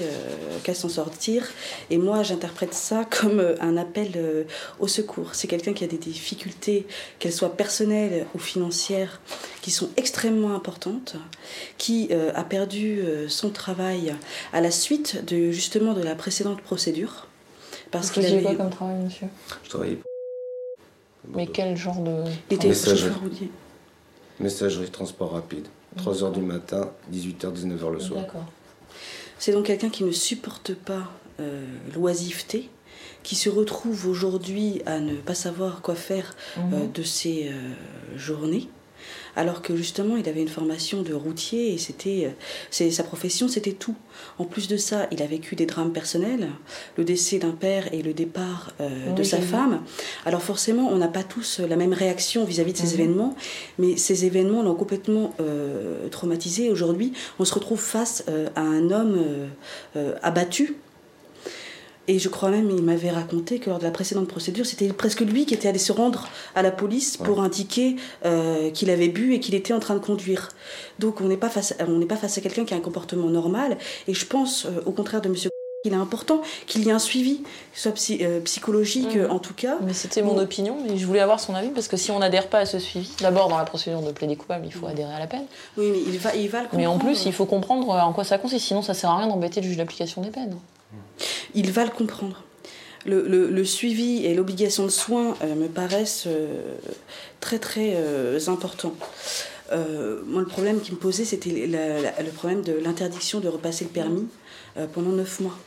qu'à 0.64 0.74
s'en 0.74 0.90
sortir. 0.90 1.46
Et 1.90 1.98
moi, 1.98 2.24
j'interprète 2.24 2.74
ça 2.74 3.06
comme 3.06 3.56
un 3.60 3.78
appel 3.78 4.46
au 4.80 4.88
secours. 4.88 5.36
C'est 5.36 5.48
quelqu'un 5.48 5.74
qui 5.74 5.84
a 5.84 5.88
des 5.88 5.98
difficultés, 5.98 6.86
qu'elles 7.20 7.34
soient 7.34 7.56
personnelles 7.56 8.26
ou 8.36 8.40
financières, 8.40 9.20
qui 9.66 9.72
sont 9.72 9.90
extrêmement 9.98 10.54
importantes, 10.54 11.16
qui 11.80 12.10
euh, 12.12 12.32
a 12.36 12.44
perdu 12.44 13.00
euh, 13.00 13.28
son 13.28 13.50
travail 13.50 14.14
à 14.54 14.62
la 14.62 14.70
suite 14.70 15.26
de 15.26 15.50
justement 15.50 15.94
de 15.96 16.04
la 16.04 16.14
précédente 16.14 16.62
procédure. 16.62 17.26
Parce 17.90 18.10
Vous 18.10 18.22
qu'il 18.22 18.26
avait. 18.28 18.44
quoi 18.44 18.54
comme 18.54 18.70
travail, 18.70 18.98
monsieur? 19.06 19.26
Je 19.64 19.70
travaillais 19.70 19.96
pour. 19.96 20.06
Mais 21.36 21.48
quel 21.48 21.76
genre 21.76 22.00
de. 22.04 22.26
Il 22.52 22.58
était 22.58 22.68
Messagerie. 22.68 23.50
Messagerie, 24.40 24.92
transport 24.92 25.32
rapide. 25.32 25.66
3h 25.98 26.32
du 26.32 26.42
matin, 26.42 26.92
18h, 27.12 27.52
19h 27.52 27.92
le 27.92 28.00
soir. 28.00 28.22
D'accord. 28.22 28.46
C'est 29.40 29.52
donc 29.52 29.66
quelqu'un 29.66 29.90
qui 29.90 30.04
ne 30.04 30.12
supporte 30.12 30.76
pas 30.76 31.10
euh, 31.40 31.66
l'oisiveté, 31.96 32.70
qui 33.24 33.34
se 33.36 33.50
retrouve 33.50 34.08
aujourd'hui 34.08 34.84
à 34.86 35.00
ne 35.00 35.16
pas 35.16 35.34
savoir 35.34 35.82
quoi 35.82 35.96
faire 35.96 36.36
euh, 36.60 36.62
Mhm. 36.84 36.92
de 36.92 37.02
ses 37.02 37.50
euh, 37.50 37.74
journées, 38.16 38.68
alors 39.36 39.62
que 39.62 39.76
justement 39.76 40.18
il 40.18 40.28
avait 40.30 40.42
une 40.42 40.48
formation 40.48 41.02
de 41.02 41.14
routier 41.14 41.74
et 41.74 41.78
c'était, 41.78 42.32
euh, 42.82 42.90
sa 42.92 43.04
profession, 43.04 43.48
c'était 43.48 43.74
tout. 43.74 43.96
En 44.38 44.46
plus 44.46 44.68
de 44.68 44.78
ça, 44.78 45.08
il 45.12 45.22
a 45.22 45.26
vécu 45.26 45.56
des 45.56 45.66
drames 45.66 45.92
personnels, 45.92 46.50
le 46.98 47.04
décès 47.04 47.38
d'un 47.38 47.52
père 47.52 47.94
et 47.94 48.02
le 48.02 48.14
départ 48.14 48.72
euh, 48.82 49.14
de 49.14 49.24
sa 49.24 49.38
femme. 49.40 49.82
Alors 50.26 50.42
forcément, 50.42 50.90
on 50.92 50.98
n'a 50.98 51.08
pas 51.08 51.24
tous 51.24 51.60
la 51.60 51.76
même 51.76 51.94
réaction 51.94 52.46
vis-à-vis 52.46 52.74
de 52.74 52.78
ces 52.78 52.96
Mhm. 52.96 53.02
événements, 53.02 53.36
mais 53.78 53.98
ces 53.98 54.26
événements 54.26 54.64
l'ont 54.64 54.76
complètement 54.76 55.34
euh, 55.40 56.08
traumatisé. 56.10 56.70
Aujourd'hui, 56.72 57.14
on 57.40 57.46
se 57.46 57.54
retrouve 57.54 57.80
face 57.82 58.24
euh, 58.30 58.48
à 58.56 58.62
un 58.62 58.90
homme 58.92 59.20
abattu 60.22 60.76
Et 62.08 62.20
je 62.20 62.30
crois 62.30 62.50
même, 62.52 62.70
il 62.70 62.84
m'avait 62.84 63.10
raconté 63.10 63.58
que 63.60 63.70
lors 63.70 63.80
de 63.80 63.84
la 63.84 63.92
précédente 63.92 64.28
procédure, 64.28 64.66
c'était 64.66 64.88
presque 64.94 65.22
lui 65.22 65.46
qui 65.46 65.54
était 65.56 65.68
allé 65.68 65.80
se 65.80 65.92
rendre 65.92 66.28
à 66.54 66.62
la 66.62 66.72
police 66.72 67.18
pour 67.18 67.42
indiquer 67.42 67.96
euh, 68.26 68.70
qu'il 68.72 68.90
avait 68.92 69.08
bu 69.10 69.34
et 69.34 69.40
qu'il 69.40 69.56
était 69.56 69.74
en 69.74 69.80
train 69.80 69.96
de 69.96 70.00
conduire. 70.00 70.50
Donc 71.00 71.20
on 71.22 71.26
n'est 71.26 71.36
pas 71.38 71.50
face, 71.50 71.74
à, 71.80 71.86
on 71.88 71.98
n'est 71.98 72.06
pas 72.06 72.16
face 72.16 72.38
à 72.38 72.42
quelqu'un 72.42 72.64
qui 72.66 72.74
a 72.74 72.78
un 72.78 72.82
comportement 72.82 73.28
normal. 73.30 73.78
Et 74.08 74.14
je 74.14 74.26
pense, 74.26 74.66
euh, 74.66 74.82
au 74.86 74.92
contraire 74.92 75.22
de 75.22 75.30
Monsieur 75.30 75.50
il 75.84 75.94
est 75.94 75.98
important 75.98 76.42
qu'il 76.66 76.84
y 76.84 76.90
ait 76.90 76.92
un 76.92 76.98
suivi, 76.98 77.44
soit 77.76 77.94
euh, 78.22 78.40
psychologique 78.42 79.20
en 79.30 79.38
tout 79.38 79.54
cas. 79.54 79.78
Mais 79.84 79.94
c'était 79.94 80.24
mon 80.24 80.34
Bon. 80.34 80.42
opinion 80.42 80.78
et 80.90 80.98
je 80.98 81.06
voulais 81.06 81.20
avoir 81.20 81.40
son 81.40 81.54
avis 81.54 81.70
parce 81.70 81.88
que 81.88 81.96
si 81.96 82.10
on 82.10 82.18
n'adhère 82.18 82.48
pas 82.50 82.58
à 82.60 82.66
ce 82.66 82.80
suivi, 82.80 83.08
d'abord 83.22 83.50
dans 83.50 83.58
la 83.58 83.66
procédure 83.66 84.02
de 84.02 84.12
plaider 84.12 84.36
coupable, 84.36 84.66
il 84.66 84.74
faut 84.74 84.88
adhérer 84.88 85.14
à 85.14 85.20
la 85.20 85.28
peine. 85.28 85.46
Oui, 85.78 85.90
mais 85.92 86.00
il 86.08 86.18
va, 86.18 86.36
il 86.36 86.50
va 86.50 86.62
le 86.64 86.68
Mais 86.74 86.88
en 86.88 86.94
comprendre. 86.94 87.14
plus, 87.14 87.26
il 87.28 87.34
faut 87.34 87.46
comprendre 87.46 87.88
en 87.90 88.14
quoi 88.14 88.24
ça 88.24 88.40
consiste, 88.40 88.66
sinon 88.66 88.82
ça 88.82 88.96
sert 88.96 89.12
à 89.12 89.18
rien 89.20 89.28
d'embêter 89.28 89.62
le 89.62 89.68
juge 89.68 89.78
d'application 89.78 90.24
des 90.24 90.32
peines. 90.32 90.58
Il 91.54 91.72
va 91.72 91.84
le 91.86 91.92
comprendre. 91.92 92.44
Le, 93.06 93.28
le- 93.28 93.50
le 93.52 93.66
suivi 93.66 94.26
et 94.26 94.34
l'obligation 94.34 94.84
de 94.84 94.90
soins 94.90 95.36
euh, 95.44 95.54
me 95.56 95.68
paraissent 95.68 96.24
euh, 96.26 96.76
très 97.40 97.60
très 97.60 97.94
euh, 97.96 98.40
importants. 98.48 98.96
Moi, 99.72 100.42
le 100.42 100.48
problème 100.48 100.80
qui 100.80 100.92
me 100.92 100.98
posait, 100.98 101.26
c'était 101.26 101.50
le 101.50 102.32
problème 102.32 102.62
de 102.62 102.74
l'interdiction 102.74 103.40
de 103.40 103.48
repasser 103.48 103.84
le 103.86 103.90
permis 103.90 104.28
pendant 104.94 105.10
neuf 105.10 105.40
mois. 105.40 105.58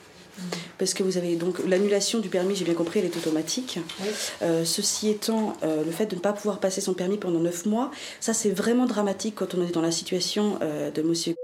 Parce 0.79 0.95
que 0.95 1.03
vous 1.03 1.17
avez 1.17 1.35
donc 1.35 1.59
l'annulation 1.67 2.21
du 2.21 2.29
permis, 2.29 2.55
j'ai 2.55 2.65
bien 2.65 2.75
compris, 2.75 3.01
elle 3.01 3.07
est 3.07 3.17
automatique. 3.17 3.81
Oui. 4.01 4.07
Euh, 4.43 4.65
ceci 4.65 5.09
étant, 5.09 5.57
euh, 5.65 5.83
le 5.85 5.91
fait 5.91 6.07
de 6.07 6.15
ne 6.15 6.21
pas 6.21 6.33
pouvoir 6.33 6.61
passer 6.61 6.81
son 6.81 6.95
permis 6.95 7.17
pendant 7.19 7.41
neuf 7.41 7.67
mois, 7.67 7.91
ça 8.21 8.33
c'est 8.33 8.51
vraiment 8.51 8.87
dramatique 8.87 9.35
quand 9.37 9.55
on 9.57 9.67
est 9.67 9.73
dans 9.73 9.83
la 9.83 9.91
situation 9.91 10.61
euh, 10.63 10.93
de 10.93 11.03
monsieur. 11.03 11.35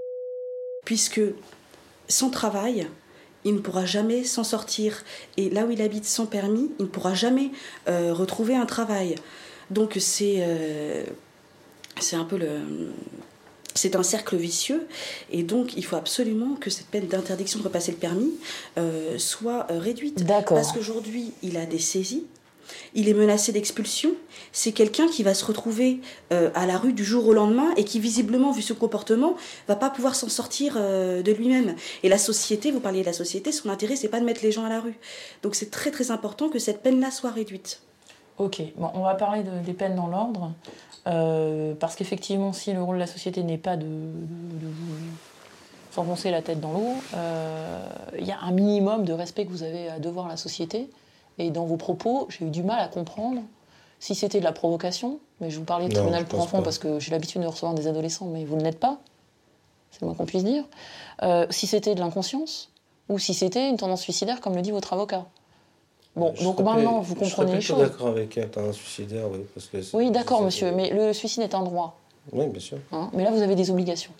Puisque 0.84 1.20
sans 2.08 2.30
travail, 2.30 2.86
il 3.44 3.54
ne 3.54 3.58
pourra 3.60 3.84
jamais 3.84 4.24
s'en 4.24 4.44
sortir. 4.44 5.04
Et 5.36 5.50
là 5.50 5.64
où 5.64 5.70
il 5.70 5.82
habite 5.82 6.04
sans 6.04 6.26
permis, 6.26 6.70
il 6.78 6.84
ne 6.84 6.90
pourra 6.90 7.14
jamais 7.14 7.50
euh, 7.88 8.12
retrouver 8.12 8.56
un 8.56 8.66
travail. 8.66 9.16
Donc 9.70 9.96
c'est 9.98 10.36
euh, 10.38 11.04
c'est 12.00 12.16
un 12.16 12.24
peu 12.24 12.36
le 12.36 12.60
c'est 13.74 13.96
un 13.96 14.04
cercle 14.04 14.36
vicieux 14.36 14.86
et 15.32 15.42
donc 15.42 15.76
il 15.76 15.84
faut 15.84 15.96
absolument 15.96 16.54
que 16.54 16.70
cette 16.70 16.86
peine 16.86 17.08
d'interdiction 17.08 17.58
de 17.58 17.64
repasser 17.64 17.90
le 17.90 17.98
permis 17.98 18.30
euh, 18.78 19.18
soit 19.18 19.66
réduite. 19.68 20.24
D'accord. 20.24 20.56
Parce 20.56 20.72
qu'aujourd'hui, 20.72 21.32
il 21.42 21.56
a 21.56 21.66
des 21.66 21.80
saisies, 21.80 22.24
il 22.94 23.08
est 23.08 23.14
menacé 23.14 23.52
d'expulsion. 23.52 24.10
C'est 24.52 24.72
quelqu'un 24.72 25.08
qui 25.08 25.22
va 25.22 25.34
se 25.34 25.44
retrouver 25.44 26.00
euh, 26.32 26.50
à 26.54 26.66
la 26.66 26.78
rue 26.78 26.92
du 26.92 27.04
jour 27.04 27.26
au 27.26 27.32
lendemain 27.32 27.72
et 27.76 27.84
qui, 27.84 27.98
visiblement, 28.00 28.52
vu 28.52 28.62
ce 28.62 28.72
comportement, 28.72 29.34
va 29.68 29.76
pas 29.76 29.90
pouvoir 29.90 30.14
s'en 30.14 30.28
sortir 30.28 30.74
euh, 30.76 31.22
de 31.22 31.32
lui-même. 31.32 31.74
Et 32.02 32.08
la 32.08 32.18
société, 32.18 32.70
vous 32.70 32.80
parliez 32.80 33.00
de 33.00 33.06
la 33.06 33.12
société, 33.12 33.52
son 33.52 33.68
intérêt, 33.68 33.96
c'est 33.96 34.08
pas 34.08 34.20
de 34.20 34.24
mettre 34.24 34.42
les 34.42 34.52
gens 34.52 34.64
à 34.64 34.68
la 34.68 34.80
rue. 34.80 34.94
Donc 35.42 35.54
c'est 35.54 35.70
très 35.70 35.90
très 35.90 36.10
important 36.10 36.48
que 36.48 36.58
cette 36.58 36.82
peine-là 36.82 37.10
soit 37.10 37.30
réduite. 37.30 37.80
Ok, 38.38 38.60
bon, 38.76 38.90
on 38.94 39.02
va 39.02 39.14
parler 39.14 39.42
de- 39.44 39.64
des 39.64 39.72
peines 39.74 39.94
dans 39.94 40.08
l'ordre. 40.08 40.52
euh, 41.06 41.74
parce 41.78 41.96
qu'effectivement, 41.96 42.52
si 42.54 42.72
le 42.72 42.82
rôle 42.82 42.96
de 42.96 43.00
la 43.00 43.06
société 43.06 43.42
n'est 43.42 43.58
pas 43.58 43.76
de, 43.76 43.84
de- 43.84 43.88
de 45.96 46.30
la 46.30 46.42
tête 46.42 46.60
dans 46.60 46.72
l'eau, 46.72 46.94
il 48.18 48.26
y 48.26 48.32
a 48.32 48.40
un 48.40 48.50
minimum 48.50 49.04
de 49.04 49.12
respect 49.12 49.44
que 49.46 49.50
vous 49.50 49.62
avez 49.62 49.88
à 49.88 49.98
devoir 50.00 50.26
à 50.26 50.30
la 50.30 50.36
société. 50.36 50.88
Et 51.38 51.50
dans 51.50 51.64
vos 51.64 51.76
propos, 51.76 52.26
j'ai 52.30 52.44
eu 52.46 52.50
du 52.50 52.62
mal 52.62 52.80
à 52.80 52.88
comprendre 52.88 53.40
si 54.00 54.14
c'était 54.14 54.38
de 54.38 54.44
la 54.44 54.52
provocation. 54.52 55.18
Mais 55.40 55.50
je 55.50 55.58
vous 55.58 55.64
parlais 55.64 55.88
de 55.88 55.94
Non, 55.94 56.00
tribunal 56.00 56.26
pour 56.26 56.40
enfants 56.40 56.58
pas. 56.58 56.64
parce 56.64 56.78
que 56.78 57.00
j'ai 57.00 57.10
l'habitude 57.10 57.42
de 57.42 57.46
recevoir 57.46 57.74
des 57.74 57.86
adolescents, 57.88 58.26
mais 58.26 58.44
vous 58.44 58.56
ne 58.56 58.62
l'êtes 58.62 58.78
pas. 58.78 58.98
C'est 59.90 60.00
le 60.02 60.06
moins 60.08 60.16
qu'on 60.16 60.26
puisse 60.26 60.44
dire. 60.44 60.64
Euh, 61.22 61.46
si 61.50 61.66
c'était 61.66 61.94
de 61.94 62.00
l'inconscience 62.00 62.70
ou 63.08 63.18
si 63.18 63.34
c'était 63.34 63.68
une 63.68 63.76
tendance 63.76 64.00
suicidaire, 64.02 64.40
comme 64.40 64.54
le 64.54 64.62
dit 64.62 64.70
votre 64.70 64.92
avocat. 64.92 65.26
Bon, 66.16 66.32
Je 66.36 66.44
donc 66.44 66.60
maintenant, 66.60 67.00
plus- 67.00 67.08
vous 67.08 67.14
comprenez 67.16 67.54
les 67.54 67.60
choses. 67.60 67.80
d'accord 67.80 68.06
avec 68.08 68.36
elle, 68.38 68.48
un 68.56 68.72
suicidaire, 68.72 69.28
oui. 69.30 69.40
Parce 69.54 69.66
que 69.66 69.82
c'est- 69.82 69.96
Oui, 69.96 70.10
d'accord, 70.12 70.42
monsieur, 70.42 70.70
mais 70.70 70.90
le 70.90 71.12
suicide 71.12 71.42
est 71.42 71.54
un 71.56 71.62
droit. 71.64 71.98
Oui, 72.32 72.46
bien 72.46 72.60
sûr. 72.60 72.78
hein. 72.92 73.10
mais 73.12 73.24
là, 73.24 73.30
vous 73.32 73.42
avez 73.42 73.56
des 73.56 73.70
obligations. 73.70 74.12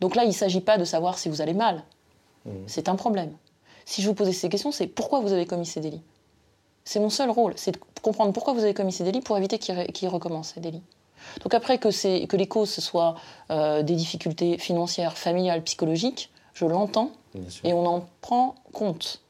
Donc 0.00 0.14
là, 0.14 0.24
il 0.24 0.28
ne 0.28 0.32
s'agit 0.32 0.60
pas 0.60 0.78
de 0.78 0.84
savoir 0.84 1.18
si 1.18 1.28
vous 1.28 1.40
allez 1.40 1.54
mal. 1.54 1.82
Mhm. 2.44 2.52
C'est 2.66 2.88
un 2.88 2.94
problème. 2.96 3.32
Si 3.88 4.02
je 4.02 4.08
vous 4.08 4.14
posais 4.14 4.34
ces 4.34 4.50
questions, 4.50 4.70
c'est 4.70 4.86
pourquoi 4.86 5.20
vous 5.20 5.32
avez 5.32 5.46
commis 5.46 5.64
ces 5.64 5.80
délits? 5.80 6.02
C'est 6.84 7.00
mon 7.00 7.08
seul 7.08 7.30
rôle, 7.30 7.54
c'est 7.56 7.70
de 7.70 7.78
comprendre 8.02 8.34
pourquoi 8.34 8.52
vous 8.52 8.62
avez 8.62 8.74
commis 8.74 8.92
ces 8.92 9.02
délits 9.02 9.22
pour 9.22 9.38
éviter 9.38 9.58
qu'ils 9.58 10.08
recommencent 10.08 10.52
ces 10.52 10.60
délits. 10.60 10.82
Donc 11.40 11.54
après 11.54 11.78
que, 11.78 11.88
les 12.36 12.46
causes 12.46 12.68
ce 12.68 12.82
soient 12.82 13.14
euh, 13.50 13.82
des 13.82 13.94
difficultés 13.94 14.58
financières, 14.58 15.16
familiales, 15.16 15.64
psychologiques, 15.64 16.30
je 16.52 16.66
l'entends 16.66 17.12
et 17.64 17.72
on 17.72 17.86
en 17.86 18.06
prend 18.20 18.56
compte. 18.74 19.22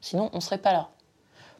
Sinon, 0.00 0.30
on 0.32 0.36
ne 0.36 0.42
serait 0.42 0.58
pas 0.58 0.72
là. 0.72 0.90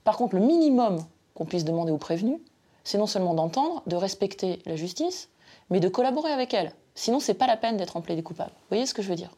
Par 0.05 0.17
contre, 0.17 0.37
le 0.37 0.41
minimum 0.41 1.05
qu'on 1.35 1.47
puisse 1.47 1.65
demander 1.65 1.91
aux 1.91 1.99
prévenus, 1.99 2.39
c'est 2.85 2.99
non 2.99 3.09
seulement 3.09 3.35
d'entendre, 3.35 3.83
de 3.89 3.97
respecter 3.97 4.61
la 4.65 4.77
justice, 4.77 5.29
mais 5.71 5.81
de 5.81 5.89
collaborer 5.89 6.31
avec 6.31 6.55
elle. 6.55 6.73
Sinon, 6.95 7.19
c'est 7.19 7.35
pas 7.35 7.49
la 7.49 7.57
peine 7.57 7.79
d'être 7.79 7.97
en 7.97 8.01
plaidé 8.01 8.23
coupable. 8.23 8.53
Vous 8.55 8.69
voyez 8.77 8.87
ce 8.87 8.95
que 8.95 9.03
je 9.03 9.09
veux 9.09 9.17
dire? 9.17 9.31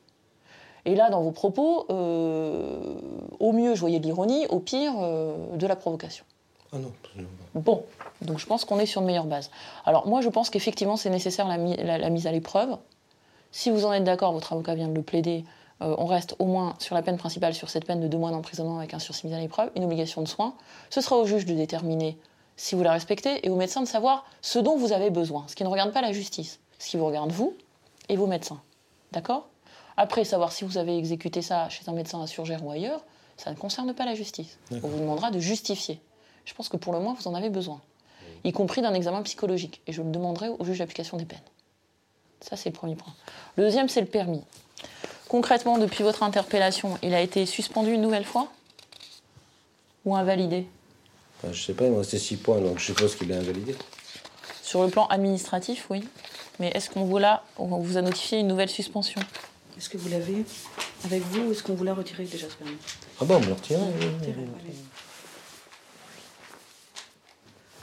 Et 0.86 0.94
là, 0.94 1.10
dans 1.10 1.20
vos 1.20 1.32
propos, 1.32 1.84
euh, 1.90 2.94
au 3.40 3.52
mieux, 3.52 3.74
je 3.74 3.80
voyais 3.80 3.98
de 3.98 4.04
l'ironie, 4.06 4.46
au 4.48 4.60
pire, 4.60 4.92
euh, 5.00 5.36
de 5.56 5.66
la 5.66 5.76
provocation. 5.76 6.24
Ah 6.72 6.78
non, 6.78 6.90
absolument 7.04 7.28
pas. 7.54 7.60
Bon, 7.60 7.82
donc 8.22 8.38
je 8.38 8.46
pense 8.46 8.64
qu'on 8.64 8.78
est 8.78 8.86
sur 8.86 9.00
de 9.02 9.06
meilleures 9.06 9.24
bases. 9.26 9.50
Alors 9.84 10.06
moi, 10.06 10.20
je 10.20 10.28
pense 10.28 10.48
qu'effectivement, 10.50 10.96
c'est 10.96 11.10
nécessaire 11.10 11.46
la, 11.48 11.58
mi- 11.58 11.76
la- 11.76 11.98
la 11.98 12.08
mise 12.10 12.26
à 12.26 12.32
l'épreuve. 12.32 12.76
Si 13.52 13.70
vous 13.70 13.84
en 13.84 13.92
êtes 13.92 14.04
d'accord, 14.04 14.32
votre 14.32 14.52
avocat 14.52 14.74
vient 14.74 14.88
de 14.88 14.94
le 14.94 15.02
plaider, 15.02 15.44
euh, 15.82 15.94
on 15.98 16.06
reste 16.06 16.36
au 16.38 16.44
moins 16.46 16.74
sur 16.78 16.94
la 16.94 17.02
peine 17.02 17.16
principale, 17.18 17.54
sur 17.54 17.68
cette 17.70 17.84
peine 17.84 18.00
de 18.00 18.08
deux 18.08 18.18
mois 18.18 18.30
d'emprisonnement 18.30 18.78
avec 18.78 18.94
un 18.94 18.98
sursis 18.98 19.26
mise 19.26 19.34
à 19.36 19.40
l'épreuve, 19.40 19.70
une 19.76 19.84
obligation 19.84 20.22
de 20.22 20.28
soins. 20.28 20.54
Ce 20.90 21.00
sera 21.00 21.16
au 21.16 21.26
juge 21.26 21.46
de 21.46 21.54
déterminer 21.54 22.16
si 22.56 22.74
vous 22.74 22.82
la 22.82 22.92
respectez 22.92 23.44
et 23.46 23.50
au 23.50 23.56
médecin 23.56 23.80
de 23.82 23.86
savoir 23.86 24.24
ce 24.40 24.58
dont 24.58 24.76
vous 24.76 24.92
avez 24.92 25.10
besoin, 25.10 25.44
ce 25.48 25.54
qui 25.56 25.64
ne 25.64 25.68
regarde 25.68 25.92
pas 25.92 26.00
la 26.00 26.12
justice, 26.12 26.60
ce 26.78 26.88
qui 26.90 26.96
vous 26.96 27.06
regarde 27.06 27.30
vous 27.32 27.54
et 28.08 28.16
vos 28.16 28.26
médecins. 28.26 28.60
D'accord? 29.12 29.46
Après, 29.96 30.24
savoir 30.24 30.52
si 30.52 30.64
vous 30.64 30.78
avez 30.78 30.96
exécuté 30.96 31.42
ça 31.42 31.68
chez 31.68 31.88
un 31.88 31.92
médecin 31.92 32.22
à 32.22 32.26
Surgère 32.26 32.64
ou 32.64 32.70
ailleurs, 32.70 33.04
ça 33.36 33.50
ne 33.50 33.56
concerne 33.56 33.92
pas 33.94 34.04
la 34.04 34.14
justice. 34.14 34.58
On 34.70 34.88
vous 34.88 34.98
demandera 34.98 35.30
de 35.30 35.38
justifier. 35.38 36.00
Je 36.44 36.54
pense 36.54 36.68
que 36.68 36.76
pour 36.76 36.92
le 36.92 37.00
moins, 37.00 37.14
vous 37.14 37.28
en 37.28 37.34
avez 37.34 37.50
besoin, 37.50 37.80
y 38.44 38.52
compris 38.52 38.82
d'un 38.82 38.94
examen 38.94 39.22
psychologique. 39.22 39.80
Et 39.86 39.92
je 39.92 40.02
le 40.02 40.10
demanderai 40.10 40.48
au 40.48 40.64
juge 40.64 40.78
d'application 40.78 41.16
des 41.16 41.24
peines. 41.24 41.38
Ça, 42.40 42.56
c'est 42.56 42.68
le 42.68 42.74
premier 42.74 42.94
point. 42.94 43.12
Le 43.56 43.64
deuxième, 43.64 43.88
c'est 43.88 44.00
le 44.00 44.06
permis. 44.06 44.42
Concrètement, 45.28 45.78
depuis 45.78 46.04
votre 46.04 46.22
interpellation, 46.22 46.98
il 47.02 47.14
a 47.14 47.20
été 47.20 47.46
suspendu 47.46 47.92
une 47.92 48.02
nouvelle 48.02 48.24
fois 48.24 48.48
Ou 50.04 50.14
invalidé? 50.14 50.66
Je 51.50 51.62
sais 51.62 51.74
pas, 51.74 51.84
il 51.84 51.92
me 51.92 51.98
restait 51.98 52.18
6 52.18 52.36
points, 52.36 52.60
donc 52.60 52.78
je 52.78 52.84
suppose 52.84 53.16
qu'il 53.16 53.30
est 53.30 53.36
invalidé. 53.36 53.74
Sur 54.62 54.84
le 54.84 54.90
plan 54.90 55.06
administratif, 55.06 55.86
oui. 55.90 56.06
Mais 56.58 56.68
est-ce 56.74 56.90
qu'on 56.90 57.04
vous, 57.04 57.18
on 57.58 57.78
vous 57.78 57.96
a 57.96 58.02
notifié 58.02 58.38
une 58.38 58.48
nouvelle 58.48 58.70
suspension? 58.70 59.20
Est-ce 59.78 59.88
que 59.90 59.98
vous 59.98 60.08
l'avez 60.08 60.44
avec 61.04 61.22
vous 61.24 61.48
ou 61.48 61.52
est-ce 61.52 61.62
qu'on 61.62 61.74
vous 61.74 61.84
l'a 61.84 61.94
retiré 61.94 62.24
déjà 62.24 62.46
ce 62.48 62.54
permis? 62.56 62.76
Ah 63.20 63.24
bon, 63.24 63.36
on 63.36 63.40
me 63.40 63.46
le 63.46 63.52
retire 63.52 63.78
oui, 63.78 64.06
oui, 64.22 64.34
oui. 64.68 64.74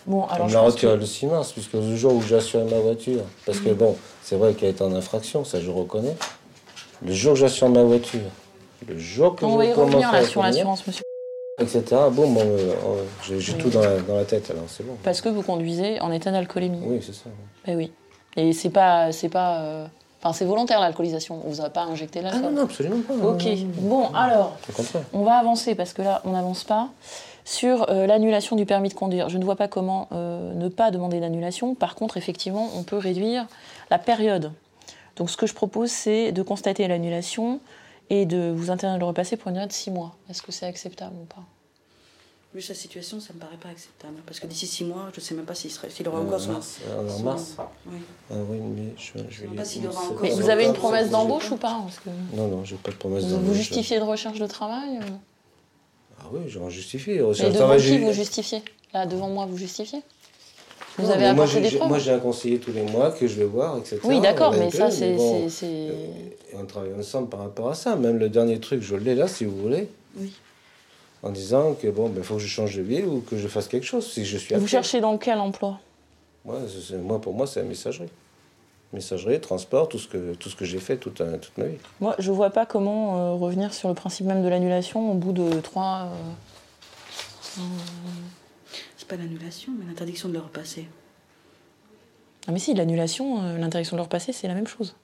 Bon, 0.05 0.23
On 0.23 0.27
alors 0.27 0.45
me 0.47 0.49
je 0.51 0.55
l'a 0.55 0.61
retiré 0.61 0.93
que- 0.95 0.99
le 0.99 1.05
6 1.05 1.27
mars, 1.27 1.51
puisque 1.53 1.73
le 1.73 1.95
jour 1.95 2.13
où 2.13 2.21
j'assure 2.21 2.65
ma 2.65 2.79
voiture, 2.79 3.21
parce 3.45 3.59
que 3.59 3.69
bon, 3.69 3.95
c'est 4.21 4.35
vrai 4.35 4.53
qu'elle 4.53 4.69
est 4.69 4.81
en 4.81 4.93
infraction, 4.93 5.45
ça 5.45 5.61
je 5.61 5.69
reconnais. 5.69 6.15
Le 7.05 7.13
jour 7.13 7.33
où 7.33 7.35
j'assure 7.35 7.69
ma 7.69 7.83
voiture, 7.83 8.19
le 8.87 8.97
jour 8.97 9.35
que 9.35 9.45
On 9.45 9.61
je 9.61 9.71
commence 9.73 9.89
revenir 9.91 10.13
à 10.13 10.23
sur 10.25 10.41
l'assurance, 10.43 10.85
monsieur. 10.87 11.03
etc. 11.61 11.83
Bon, 12.11 12.29
bon 12.31 12.41
euh, 12.41 12.73
euh, 12.73 13.05
j'ai 13.25 13.35
Oui. 13.37 13.57
tout 13.59 13.69
dans 13.69 13.81
la, 13.81 13.99
dans 13.99 14.15
la 14.17 14.25
tête, 14.25 14.49
alors 14.51 14.65
c'est 14.67 14.83
bon. 14.85 14.97
Parce 15.03 15.21
que 15.21 15.29
vous 15.29 15.41
conduisez 15.43 16.01
en 16.01 16.11
état 16.11 16.31
d'alcoolémie. 16.31 16.81
Oui, 16.83 16.99
c'est 17.05 17.13
ça. 17.13 17.29
Ben 17.65 17.77
oui. 17.77 17.91
Et 18.35 18.51
c'est 18.51 18.71
pas, 18.71 19.11
c'est 19.13 19.29
pas, 19.29 19.61
euh, 19.61 19.85
enfin 20.23 20.33
c'est 20.33 20.45
volontaire 20.45 20.79
l'alcoolisation. 20.79 21.41
On 21.45 21.49
vous 21.49 21.61
a 21.61 21.69
pas 21.69 21.83
injecté 21.83 22.19
Ah 22.19 22.23
l'alcool. 22.31 22.41
non, 22.43 22.51
non, 22.51 22.61
absolument 22.63 23.01
pas. 23.07 23.13
Ok. 23.13 23.45
Bon, 23.79 24.07
alors, 24.13 24.55
on 25.13 25.23
va 25.23 25.35
avancer 25.35 25.75
parce 25.75 25.93
que 25.93 26.01
là, 26.01 26.21
on 26.25 26.31
n'avance 26.31 26.63
pas 26.63 26.89
sur 27.45 27.89
euh, 27.89 28.07
l'annulation 28.07 28.55
du 28.55 28.65
permis 28.65 28.87
de 28.89 28.93
conduire. 28.93 29.27
Je 29.29 29.37
ne 29.37 29.43
vois 29.43 29.57
pas 29.57 29.67
comment 29.67 30.07
euh, 30.13 30.53
ne 30.53 30.69
pas 30.69 30.91
demander 30.91 31.19
d'annulation. 31.19 31.75
Par 31.75 31.95
contre, 31.95 32.15
effectivement, 32.17 32.69
on 32.77 32.83
peut 32.83 32.97
réduire 32.97 33.47
la 33.91 33.99
période. 33.99 34.51
Donc, 35.17 35.29
ce 35.29 35.35
que 35.37 35.45
je 35.45 35.53
propose, 35.53 35.91
c'est 35.91 36.31
de 36.31 36.41
constater 36.41 36.87
l'annulation 36.87 37.59
et 38.09 38.25
de 38.25 38.49
vous 38.55 38.71
interdire 38.71 38.95
de 38.95 38.99
le 39.01 39.05
repasser 39.07 39.35
pour 39.37 39.49
une 39.49 39.55
durée 39.55 39.67
de 39.67 39.73
six 39.73 39.91
mois. 39.91 40.15
Est-ce 40.29 40.41
que 40.41 40.51
c'est 40.51 40.65
acceptable 40.65 41.15
ou 41.21 41.25
pas? 41.25 41.43
Vu 42.53 42.61
sa 42.61 42.75
situation, 42.75 43.19
ça 43.19 43.33
me 43.33 43.39
paraît 43.39 43.57
pas 43.57 43.69
acceptable. 43.69 44.13
Parce 44.27 44.39
que 44.39 44.45
d'ici 44.45 44.67
six 44.67 44.83
mois, 44.83 45.09
je 45.15 45.19
sais 45.19 45.33
même 45.33 45.45
pas 45.45 45.55
s'il 45.55 45.71
aura 46.07 46.19
Euh, 46.19 46.21
encore 46.21 46.39
son. 46.39 46.51
mars, 46.51 46.77
euh, 46.87 47.19
mars. 47.23 47.55
Oui. 47.87 47.97
Ah 48.29 48.35
oui, 48.47 48.57
mais 48.59 48.83
je, 48.95 49.13
je 49.29 49.39
sais 49.41 49.47
vais. 49.47 49.55
pas 49.55 49.65
s'il 49.65 49.87
aura 49.87 49.99
encore 50.03 50.19
Mais 50.21 50.29
son- 50.29 50.37
vous 50.37 50.49
avez 50.51 50.65
une 50.65 50.73
promesse 50.73 51.09
d'embauche 51.09 51.49
ou 51.49 51.57
pas 51.57 51.79
Parce 51.83 51.97
que 51.99 52.09
Non, 52.35 52.47
non, 52.49 52.63
j'ai 52.63 52.75
pas 52.75 52.91
de 52.91 52.97
promesse 52.97 53.23
vous, 53.23 53.31
d'embauche. 53.31 53.47
vous 53.47 53.53
justifiez 53.55 53.97
de 53.97 54.03
recherche 54.03 54.37
de 54.39 54.45
travail 54.45 54.97
euh 55.01 55.05
Ah 56.19 56.25
oui, 56.31 56.41
j'en 56.47 56.69
justifie. 56.69 57.11
Et 57.11 57.21
Recherche 57.21 57.47
de 57.49 57.53
devant 57.53 57.65
travail, 57.65 57.81
qui 57.81 57.87
j'ai- 57.87 57.99
vous 58.05 58.13
justifiez 58.13 58.61
Là, 58.93 59.07
devant 59.07 59.29
moi, 59.29 59.47
vous 59.47 59.57
justifiez 59.57 60.01
Vous 60.99 61.05
Non, 61.07 61.09
avez 61.13 61.33
moi, 61.33 61.47
des 61.47 61.79
Moi, 61.87 61.97
j'ai 61.97 62.11
un 62.11 62.19
conseiller 62.19 62.59
tous 62.59 62.71
les 62.71 62.83
mois 62.83 63.09
que 63.09 63.25
je 63.27 63.33
vais 63.33 63.45
voir, 63.45 63.79
etc. 63.79 63.99
Oui, 64.03 64.21
d'accord, 64.21 64.51
mais 64.51 64.69
ça, 64.69 64.91
c'est. 64.91 65.15
bon, 65.15 65.49
c'est- 65.49 65.49
c'est- 65.49 65.65
euh, 65.65 65.93
et 66.53 66.55
on 66.55 66.67
travaille 66.67 66.93
ensemble 66.93 67.29
par 67.29 67.39
rapport 67.39 67.69
à 67.69 67.73
ça. 67.73 67.95
Même 67.95 68.19
le 68.19 68.29
dernier 68.29 68.59
truc, 68.59 68.83
je 68.83 68.95
l'ai 68.95 69.15
là, 69.15 69.27
si 69.27 69.43
vous 69.45 69.57
voulez. 69.59 69.89
Oui. 70.15 70.31
En 71.23 71.31
disant 71.31 71.73
que 71.73 71.87
bon, 71.87 72.11
il 72.15 72.21
faut 72.23 72.35
que 72.35 72.41
je 72.41 72.47
change 72.47 72.75
de 72.75 72.81
ville 72.81 73.05
ou 73.05 73.21
que 73.21 73.37
je 73.37 73.47
fasse 73.47 73.67
quelque 73.69 73.85
chose 73.85 74.11
si 74.11 74.25
je 74.25 74.37
suis 74.37 74.49
Vous 74.53 74.59
appelé. 74.61 74.67
cherchez 74.69 74.99
dans 75.01 75.17
quel 75.17 75.39
emploi? 75.39 75.79
Moi, 76.45 76.59
moi, 77.01 77.21
pour 77.21 77.33
moi, 77.33 77.47
c'est 77.47 77.61
la 77.61 77.65
messagerie. 77.65 78.09
Messagerie, 78.91 79.39
transport, 79.39 79.87
tout 79.89 79.97
ce 79.97 80.07
que, 80.09 80.33
tout 80.35 80.49
ce 80.49 80.55
que 80.57 80.65
j'ai 80.65 80.79
fait 80.79 80.97
toute, 80.97 81.21
un- 81.21 81.37
toute 81.37 81.57
ma 81.57 81.65
vie. 81.65 81.77
Moi, 82.01 82.15
je 82.19 82.29
vois 82.31 82.49
pas 82.49 82.65
comment 82.65 83.17
euh, 83.17 83.31
revenir 83.33 83.73
sur 83.73 83.87
le 83.89 83.95
principe 83.95 84.25
même 84.27 84.43
de 84.43 84.49
l'annulation 84.49 85.11
au 85.11 85.15
bout 85.15 85.31
de 85.31 85.59
trois. 85.61 86.09
euh, 87.57 87.61
C'est 88.97 89.07
pas 89.07 89.15
l'annulation, 89.15 89.71
mais 89.79 89.85
l'interdiction 89.85 90.27
de 90.29 90.33
le 90.33 90.39
repasser. 90.41 90.87
Ah 92.47 92.51
mais 92.51 92.59
si, 92.59 92.73
l'annulation, 92.73 93.41
euh, 93.43 93.57
l'interdiction 93.57 93.95
de 93.95 94.01
leur 94.01 94.09
passer, 94.09 94.33
c'est 94.33 94.47
la 94.49 94.53
même 94.53 94.67
chose. 94.67 94.95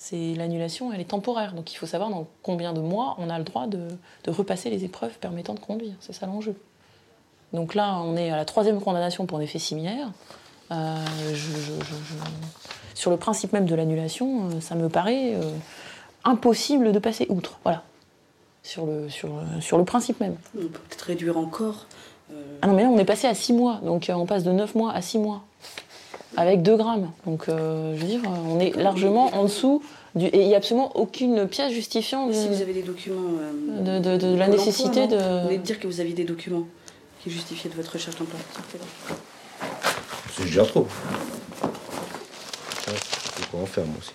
C'est 0.00 0.34
l'annulation, 0.36 0.92
elle 0.92 1.00
est 1.00 1.04
temporaire, 1.10 1.54
donc 1.54 1.72
il 1.72 1.76
faut 1.76 1.86
savoir 1.86 2.08
dans 2.10 2.26
combien 2.44 2.72
de 2.72 2.80
mois 2.80 3.16
on 3.18 3.28
a 3.30 3.36
le 3.38 3.42
droit 3.44 3.66
de, 3.66 3.88
de 4.24 4.30
repasser 4.30 4.70
les 4.70 4.84
épreuves 4.84 5.18
permettant 5.18 5.54
de 5.54 5.60
conduire. 5.60 5.94
C'est 6.00 6.12
ça 6.12 6.26
l'enjeu. 6.26 6.54
Donc 7.52 7.74
là, 7.74 7.96
on 8.04 8.16
est 8.16 8.30
à 8.30 8.36
la 8.36 8.44
troisième 8.44 8.80
condamnation 8.80 9.26
pour 9.26 9.38
un 9.38 9.40
effet 9.40 9.58
similaire. 9.58 10.08
Euh, 10.70 10.96
je- 11.30 11.34
je- 11.34 11.84
je- 11.84 12.14
je- 12.14 12.94
Sur 12.94 13.10
le 13.10 13.16
principe 13.16 13.52
même 13.52 13.64
de 13.66 13.74
l'annulation, 13.74 14.48
euh, 14.50 14.60
ça 14.60 14.74
me 14.76 14.88
paraît 14.88 15.34
euh, 15.34 15.42
impossible 16.24 16.92
de 16.92 16.98
passer 16.98 17.26
outre. 17.28 17.58
Voilà. 17.64 17.82
Sur 18.62 18.86
le, 18.86 19.08
sur, 19.08 19.28
le- 19.28 19.60
sur 19.60 19.78
le 19.78 19.84
principe 19.84 20.20
même. 20.20 20.36
On 20.56 20.60
peut 20.60 20.68
peut-être 20.68 21.02
réduire 21.02 21.38
encore. 21.38 21.86
euh, 22.30 22.58
Ah 22.62 22.66
non, 22.66 22.74
mais 22.74 22.82
là, 22.82 22.88
on 22.90 22.98
est 22.98 23.04
passé 23.04 23.26
à 23.26 23.34
6 23.34 23.52
mois. 23.52 23.80
Donc, 23.82 24.10
on 24.14 24.26
passe 24.26 24.44
de 24.44 24.52
9 24.52 24.74
mois 24.74 24.92
à 24.92 25.00
6 25.00 25.18
mois. 25.18 25.42
Avec 26.36 26.62
2 26.62 26.76
grammes. 26.76 27.10
Donc, 27.26 27.48
euh, 27.48 27.94
je 27.96 28.00
veux 28.02 28.06
dire, 28.06 28.20
on 28.46 28.60
est 28.60 28.76
largement 28.76 29.34
en 29.34 29.44
dessous. 29.44 29.82
Du... 30.14 30.26
Et 30.26 30.42
il 30.42 30.46
n'y 30.48 30.54
a 30.54 30.58
absolument 30.58 30.92
aucune 30.96 31.46
pièce 31.48 31.72
justifiant 31.72 32.26
de- 32.26 32.32
Si 32.32 32.48
vous 32.48 32.60
avez 32.62 32.72
des 32.72 32.82
documents. 32.82 33.30
euh, 33.40 33.98
de, 34.00 34.16
de- 34.16 34.32
de 34.32 34.36
la 34.36 34.48
nécessité 34.48 35.06
de. 35.06 35.16
Vous 35.16 35.44
venez 35.46 35.58
de 35.58 35.62
dire 35.62 35.78
que 35.80 35.86
vous 35.86 36.00
aviez 36.00 36.14
des 36.14 36.24
documents 36.24 36.64
qui 37.22 37.30
justifiaient 37.30 37.70
de 37.70 37.74
votre 37.76 37.92
recherche 37.92 38.16
d'emploi. 38.16 38.38
Je 40.38 40.44
les 40.54 40.60
retrouve. 40.60 40.86
Sais 42.86 43.42
quoi 43.50 43.60
en 43.60 43.66
faire, 43.66 43.84
moi 43.86 43.96
aussi. 43.98 44.12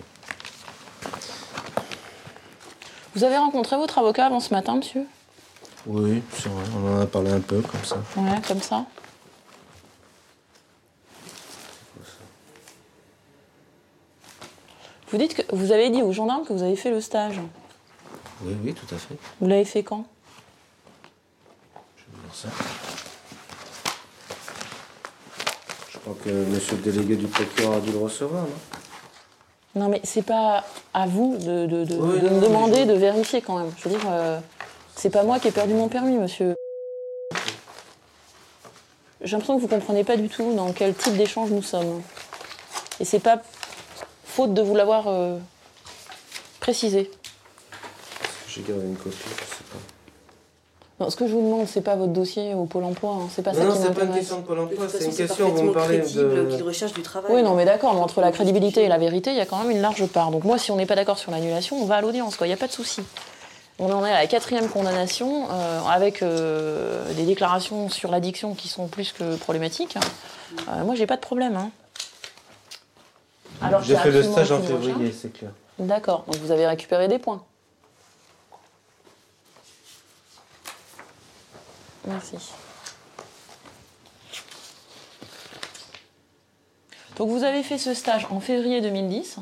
Vous 3.15 3.23
avez 3.23 3.37
rencontré 3.37 3.75
votre 3.77 3.97
avocat 3.99 4.25
avant 4.27 4.39
ce 4.39 4.53
matin, 4.53 4.75
monsieur? 4.75 5.05
Oui, 5.85 6.21
c'est 6.33 6.47
vrai, 6.49 6.63
on 6.77 6.97
en 6.97 7.01
a 7.01 7.05
parlé 7.05 7.31
un 7.31 7.39
peu 7.41 7.61
comme 7.61 7.83
ça. 7.83 7.97
Ouais, 8.17 8.39
comme 8.47 8.61
ça. 8.61 8.85
Vous 15.13 15.19
dites 15.19 15.35
que 15.35 15.55
vous 15.55 15.71
avez 15.71 15.91
dit 15.91 16.01
aux 16.01 16.11
gendarmes 16.11 16.43
que 16.43 16.53
vous 16.53 16.63
avez 16.63 16.75
fait 16.75 16.89
le 16.89 16.99
stage. 16.99 17.39
Oui, 18.43 18.55
oui, 18.65 18.73
tout 18.73 18.93
à 18.93 18.97
fait. 18.97 19.15
Vous 19.39 19.47
l'avez 19.47 19.63
fait 19.63 19.83
quand? 19.83 20.05
Je 21.95 22.01
vais 22.01 22.17
vous 22.17 22.23
dire 22.23 22.33
ça. 22.35 22.47
Je 25.91 25.97
crois 25.99 26.15
que 26.25 26.29
monsieur 26.29 26.75
le 26.77 26.81
délégué 26.81 27.15
du 27.15 27.27
procureur 27.27 27.73
a 27.73 27.79
dû 27.79 27.91
le 27.91 27.99
recevoir, 27.99 28.41
non? 28.43 28.49
Non, 29.81 29.87
mais 29.89 30.01
c'est 30.03 30.23
pas 30.23 30.63
à 30.95 31.05
vous 31.05 31.37
de, 31.37 31.67
de- 31.67 31.85
de- 31.85 31.95
Oui, 31.95 32.19
de 32.19 32.29
non, 32.29 32.35
me 32.35 32.41
demander 32.41 32.79
je- 32.81 32.85
de 32.85 32.93
vérifier 32.93 33.41
quand 33.41 33.57
même. 33.59 33.71
Je 33.77 33.87
veux 33.89 33.95
dire, 33.95 34.07
euh, 34.09 34.39
c'est 34.95 35.11
pas 35.11 35.21
moi 35.23 35.39
qui 35.39 35.47
ai 35.47 35.51
perdu 35.51 35.75
mon 35.75 35.89
permis, 35.89 36.17
monsieur. 36.17 36.55
J'ai 39.21 39.31
l'impression 39.31 39.57
que 39.57 39.61
vous 39.61 39.67
comprenez 39.67 40.03
pas 40.03 40.17
du 40.17 40.27
tout 40.27 40.53
dans 40.55 40.73
quel 40.73 40.95
type 40.95 41.15
d'échange 41.17 41.51
nous 41.51 41.61
sommes. 41.63 42.01
Et 42.99 43.05
c'est 43.05 43.19
pas 43.19 43.37
faute 44.33 44.53
de 44.53 44.61
vous 44.63 44.75
l'avoir 44.75 45.03
euh, 45.07 45.37
précisé. 46.59 47.11
J'ai 48.47 48.61
gardé 48.61 48.85
une 48.85 48.95
copie, 48.95 49.15
je 49.17 49.55
sais 49.55 49.63
pas. 49.71 49.79
Non, 50.99 51.09
ce 51.09 51.15
que 51.15 51.27
je 51.27 51.33
vous 51.33 51.41
demande, 51.41 51.67
c'est 51.67 51.81
pas 51.81 51.95
votre 51.95 52.13
dossier 52.13 52.53
au 52.53 52.65
Pôle 52.65 52.83
emploi, 52.83 53.11
hein. 53.11 53.27
c'est 53.31 53.41
pas 53.41 53.53
ça 53.53 53.63
non, 53.63 53.73
qui 53.73 53.77
c'est 53.77 53.83
pas 53.85 53.89
une 53.89 54.09
m'intéresse. 54.09 54.19
question 54.19 54.37
de 54.39 54.43
Pôle 54.43 54.59
emploi, 54.59 54.85
c'est 54.89 55.05
une 55.05 55.15
question, 55.15 55.73
parlez 55.73 55.99
crédible 55.99 56.47
qu'il 56.49 56.57
de... 56.59 56.63
recherche 56.63 56.93
du 56.93 57.01
travail. 57.01 57.31
Oui, 57.33 57.43
non, 57.43 57.53
mais 57.55 57.65
d'accord, 57.65 57.93
mais 57.93 57.99
entre 57.99 58.21
la 58.21 58.31
crédibilité 58.31 58.83
et 58.83 58.87
la 58.87 58.97
vérité, 58.97 59.31
il 59.31 59.37
y 59.37 59.41
a 59.41 59.45
quand 59.45 59.57
même 59.59 59.71
une 59.71 59.81
large 59.81 60.05
part. 60.07 60.31
Donc 60.31 60.43
moi, 60.45 60.57
si 60.57 60.71
on 60.71 60.75
n'est 60.77 60.85
pas 60.85 60.95
d'accord 60.95 61.17
sur 61.17 61.31
l'annulation, 61.31 61.77
on 61.81 61.85
va 61.85 61.95
à 61.97 62.01
l'audience, 62.01 62.35
quoi. 62.37 62.47
Il 62.47 62.51
n'y 62.51 62.55
a 62.55 62.57
pas 62.57 62.67
de 62.67 62.71
souci. 62.71 63.01
On 63.79 63.91
en 63.91 64.05
est 64.05 64.11
à 64.11 64.19
la 64.19 64.27
quatrième 64.27 64.69
condamnation, 64.69 65.47
euh, 65.51 65.81
avec 65.89 66.21
euh, 66.21 67.11
des 67.13 67.23
déclarations 67.23 67.89
sur 67.89 68.11
l'addiction 68.11 68.53
qui 68.53 68.67
sont 68.67 68.87
plus 68.87 69.11
que 69.13 69.35
problématiques. 69.35 69.97
Euh, 70.69 70.83
moi, 70.85 70.93
j'ai 70.95 71.07
pas 71.07 71.15
de 71.15 71.21
problème. 71.21 71.55
hein. 71.55 71.71
Alors 73.63 73.83
fait 73.83 74.11
le 74.11 74.23
stage 74.23 74.51
en 74.51 74.61
février, 74.61 75.11
c'est 75.11 75.31
clair. 75.31 75.51
D'accord, 75.79 76.23
donc 76.25 76.35
vous 76.37 76.51
avez 76.51 76.67
récupéré 76.67 77.07
des 77.07 77.19
points. 77.19 77.43
Merci. 82.05 82.35
Donc 87.15 87.29
vous 87.29 87.43
avez 87.43 87.63
fait 87.63 87.77
ce 87.77 87.93
stage 87.93 88.27
en 88.29 88.39
février 88.39 88.81
2010 88.81 89.37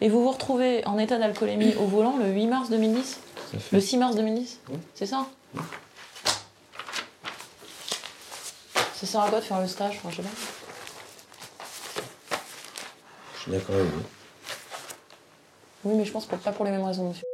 et 0.00 0.08
vous 0.08 0.22
vous 0.22 0.30
retrouvez 0.32 0.84
en 0.86 0.98
état 0.98 1.18
d'alcoolémie 1.18 1.74
au 1.76 1.84
volant 1.86 2.16
le 2.16 2.26
8 2.26 2.46
mars 2.46 2.70
2010 2.70 3.18
Ça 3.52 3.58
fait. 3.58 3.76
Le 3.76 3.80
6 3.80 3.96
mars 3.98 4.16
2010 4.16 4.60
Oui. 4.70 4.76
C'est 4.94 5.06
ça? 5.06 5.26
Ça 8.94 9.06
sert 9.06 9.20
à 9.20 9.28
quoi 9.28 9.40
de 9.40 9.44
faire 9.44 9.60
le 9.60 9.68
stage 9.68 9.96
Enfin, 9.98 10.10
je 10.10 10.16
sais 10.16 10.22
pas. 10.22 10.28
Je 13.46 13.50
suis 13.50 13.52
d'accord 13.52 13.74
avec 13.76 13.86
vous. 13.88 14.02
Oui, 15.84 15.96
mais 15.96 16.04
je 16.04 16.12
pense 16.12 16.26
que 16.26 16.36
pas 16.36 16.52
pour 16.52 16.64
les 16.64 16.70
mêmes 16.70 16.84
raisons, 16.84 17.08
monsieur. 17.08 17.24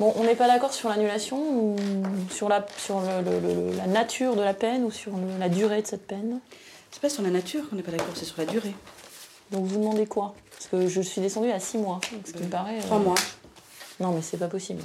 Bon, 0.00 0.12
on 0.16 0.24
n'est 0.24 0.34
pas 0.34 0.46
d'accord 0.48 0.72
sur 0.72 0.88
l'annulation 0.88 1.38
ou 1.38 1.76
sur, 2.30 2.48
la, 2.48 2.66
sur 2.78 3.00
le- 3.00 3.20
le- 3.22 3.40
le- 3.40 3.76
la 3.76 3.86
nature 3.86 4.34
de 4.36 4.40
la 4.42 4.54
peine 4.54 4.84
ou 4.84 4.90
sur 4.90 5.12
le- 5.16 5.38
la 5.38 5.48
durée 5.48 5.82
de 5.82 5.86
cette 5.86 6.06
peine? 6.06 6.40
C'est 6.90 7.00
pas 7.00 7.10
sur 7.10 7.22
la 7.22 7.30
nature 7.30 7.68
qu'on 7.68 7.76
n'est 7.76 7.82
pas 7.82 7.92
d'accord, 7.92 8.08
c'est 8.14 8.24
sur 8.24 8.38
la 8.38 8.46
durée. 8.46 8.74
Donc 9.50 9.66
vous 9.66 9.78
demandez 9.78 10.06
quoi? 10.06 10.34
Parce 10.50 10.66
que 10.66 10.88
je 10.88 11.00
suis 11.02 11.20
descendue 11.20 11.50
à 11.50 11.60
6 11.60 11.76
mois, 11.78 12.00
ce 12.24 12.32
qui 12.32 12.42
me 12.42 12.48
paraît... 12.48 12.78
euh, 12.78 12.82
Trois 12.82 12.98
mois. 12.98 13.14
Non, 14.00 14.12
mais 14.12 14.22
c'est 14.22 14.38
pas 14.38 14.48
possible. 14.48 14.82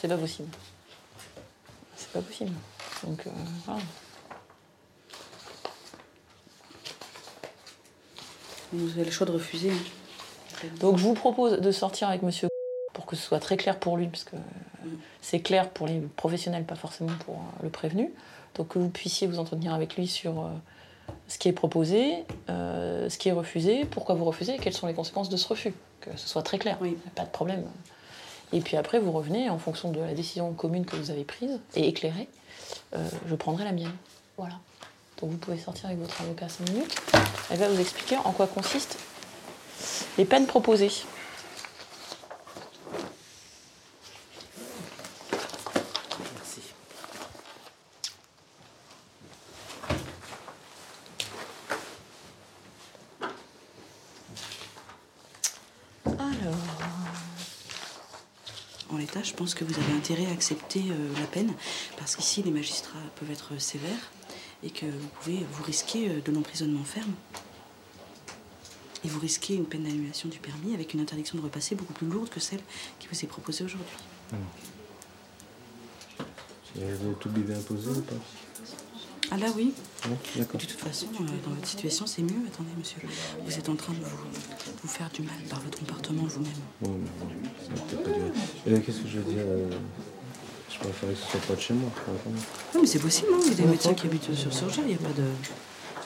C'est 0.00 0.08
pas 0.08 0.16
possible. 0.16 0.48
C'est 1.96 2.10
pas 2.12 2.20
possible. 2.22 2.52
Donc, 3.04 3.26
euh, 3.26 3.30
voilà. 3.66 3.80
Vous 8.72 8.90
avez 8.92 9.04
le 9.04 9.10
choix 9.10 9.26
de 9.26 9.32
refuser. 9.32 9.70
hein. 9.70 10.66
Donc 10.80 10.96
je 10.98 11.02
vous 11.04 11.14
propose 11.14 11.60
de 11.60 11.70
sortir 11.72 12.08
avec 12.08 12.22
monsieur 12.22 12.48
pour 12.92 13.04
que 13.06 13.14
ce 13.16 13.22
soit 13.22 13.40
très 13.40 13.56
clair 13.56 13.78
pour 13.78 13.96
lui, 13.96 14.06
parce 14.06 14.24
que 14.24 14.36
c'est 15.20 15.40
clair 15.40 15.68
pour 15.70 15.86
les 15.86 16.00
professionnels, 16.00 16.64
pas 16.64 16.76
forcément 16.76 17.12
pour 17.26 17.34
euh, 17.36 17.62
le 17.64 17.68
prévenu. 17.68 18.10
Donc 18.54 18.68
que 18.68 18.78
vous 18.78 18.88
puissiez 18.88 19.26
vous 19.26 19.38
entretenir 19.38 19.74
avec 19.74 19.96
lui 19.96 20.06
sur 20.06 20.40
euh, 20.40 20.48
ce 21.28 21.36
qui 21.38 21.48
est 21.48 21.52
proposé, 21.52 22.24
euh, 22.48 23.08
ce 23.10 23.18
qui 23.18 23.28
est 23.28 23.32
refusé, 23.32 23.84
pourquoi 23.84 24.14
vous 24.14 24.24
refusez 24.24 24.54
et 24.54 24.58
quelles 24.58 24.72
sont 24.72 24.86
les 24.86 24.94
conséquences 24.94 25.28
de 25.28 25.36
ce 25.36 25.46
refus. 25.46 25.74
Que 26.00 26.10
ce 26.16 26.26
soit 26.28 26.42
très 26.42 26.58
clair, 26.58 26.78
Oui. 26.80 26.96
pas 27.14 27.24
de 27.24 27.30
problème. 27.30 27.64
Et 28.52 28.60
puis 28.60 28.76
après, 28.76 28.98
vous 28.98 29.12
revenez 29.12 29.50
en 29.50 29.58
fonction 29.58 29.90
de 29.90 30.00
la 30.00 30.14
décision 30.14 30.52
commune 30.52 30.86
que 30.86 30.96
vous 30.96 31.10
avez 31.10 31.24
prise 31.24 31.58
et 31.74 31.88
éclairée. 31.88 32.28
euh, 32.94 33.06
je 33.28 33.34
prendrai 33.34 33.64
la 33.64 33.72
mienne. 33.72 33.92
Voilà. 34.38 34.54
Donc 35.20 35.30
vous 35.30 35.38
pouvez 35.38 35.58
sortir 35.58 35.86
avec 35.86 35.98
votre 35.98 36.20
avocat 36.20 36.48
5 36.48 36.70
minutes. 36.70 36.96
Elle 37.50 37.58
va 37.58 37.68
vous 37.68 37.80
expliquer 37.80 38.16
en 38.18 38.32
quoi 38.32 38.46
consistent 38.46 38.98
les 40.18 40.24
peines 40.24 40.46
proposées. 40.46 40.90
Merci. 46.34 46.60
Alors. 56.06 56.54
En 58.90 58.98
l'état, 58.98 59.22
je 59.22 59.32
pense 59.32 59.54
que 59.54 59.64
vous 59.64 59.74
avez 59.74 59.92
intérêt 59.94 60.26
à 60.26 60.30
accepter 60.30 60.80
euh, 60.90 61.20
la 61.20 61.26
peine, 61.26 61.52
parce 61.98 62.16
qu'ici, 62.16 62.42
les 62.42 62.50
magistrats 62.50 62.98
peuvent 63.16 63.30
être 63.30 63.58
sévères 63.60 64.10
et 64.62 64.70
que 64.70 64.86
vous 64.86 65.08
pouvez 65.20 65.46
vous 65.52 65.62
risquer 65.64 66.08
euh, 66.08 66.20
de 66.24 66.32
l'emprisonnement 66.32 66.84
ferme. 66.84 67.12
Et 69.04 69.08
vous 69.08 69.20
risquez 69.20 69.54
une 69.54 69.66
peine 69.66 69.84
d'annulation 69.84 70.28
du 70.28 70.38
permis 70.38 70.74
avec 70.74 70.94
une 70.94 71.00
interdiction 71.00 71.38
de 71.38 71.42
repasser 71.42 71.74
beaucoup 71.74 71.92
plus 71.92 72.06
lourde 72.06 72.28
que 72.28 72.40
celle 72.40 72.60
qui 72.98 73.06
vous 73.06 73.24
est 73.24 73.28
proposée 73.28 73.64
aujourd'hui. 73.64 73.96
Le 76.78 77.14
tout 77.20 77.30
bébé 77.30 77.54
imposé 77.54 77.90
ou 77.90 78.00
pas? 78.02 78.14
Ah 79.30 79.36
là, 79.36 79.46
oui. 79.56 79.72
D'accord. 80.36 80.60
De 80.60 80.66
toute 80.66 80.78
façon, 80.78 81.06
euh, 81.20 81.24
dans 81.44 81.50
votre 81.50 81.66
situation, 81.66 82.06
c'est 82.06 82.22
mieux. 82.22 82.46
Attendez, 82.46 82.70
monsieur. 82.78 83.00
Vous 83.44 83.58
êtes 83.58 83.68
en 83.68 83.74
train 83.74 83.92
de 83.92 83.98
vous, 83.98 84.04
de 84.04 84.80
vous 84.82 84.88
faire 84.88 85.10
du 85.10 85.22
mal 85.22 85.36
par 85.50 85.60
votre 85.60 85.78
comportement 85.78 86.24
vous-même. 86.24 86.52
Bon, 86.80 86.90
bon. 86.90 87.28
Euh, 88.68 88.80
Qu'est-ce 88.84 89.00
que 89.00 89.08
je 89.08 89.18
veux 89.18 89.32
dire 89.32 89.42
euh, 89.44 89.70
Je 90.78 90.88
préférais 90.88 91.12
que 91.14 91.18
ce 91.18 91.26
soit 91.30 91.40
pas 91.40 91.54
de 91.54 91.60
chez 91.60 91.74
moi. 91.74 91.90
préfère. 91.94 92.32
Non, 92.74 92.80
mais 92.80 92.86
c'est 92.86 92.98
possible, 92.98 93.28
hein. 93.34 93.38
il 93.44 93.48
y 93.48 93.52
a 93.52 93.54
des 93.56 93.64
médecins 93.64 93.94
qui 93.94 94.06
habitent 94.06 94.34
sur 94.34 94.52
Surgère, 94.52 94.84
il 94.86 94.88
n'y 94.88 94.94
a 94.94 94.98
pas 94.98 95.08
de, 95.14 95.22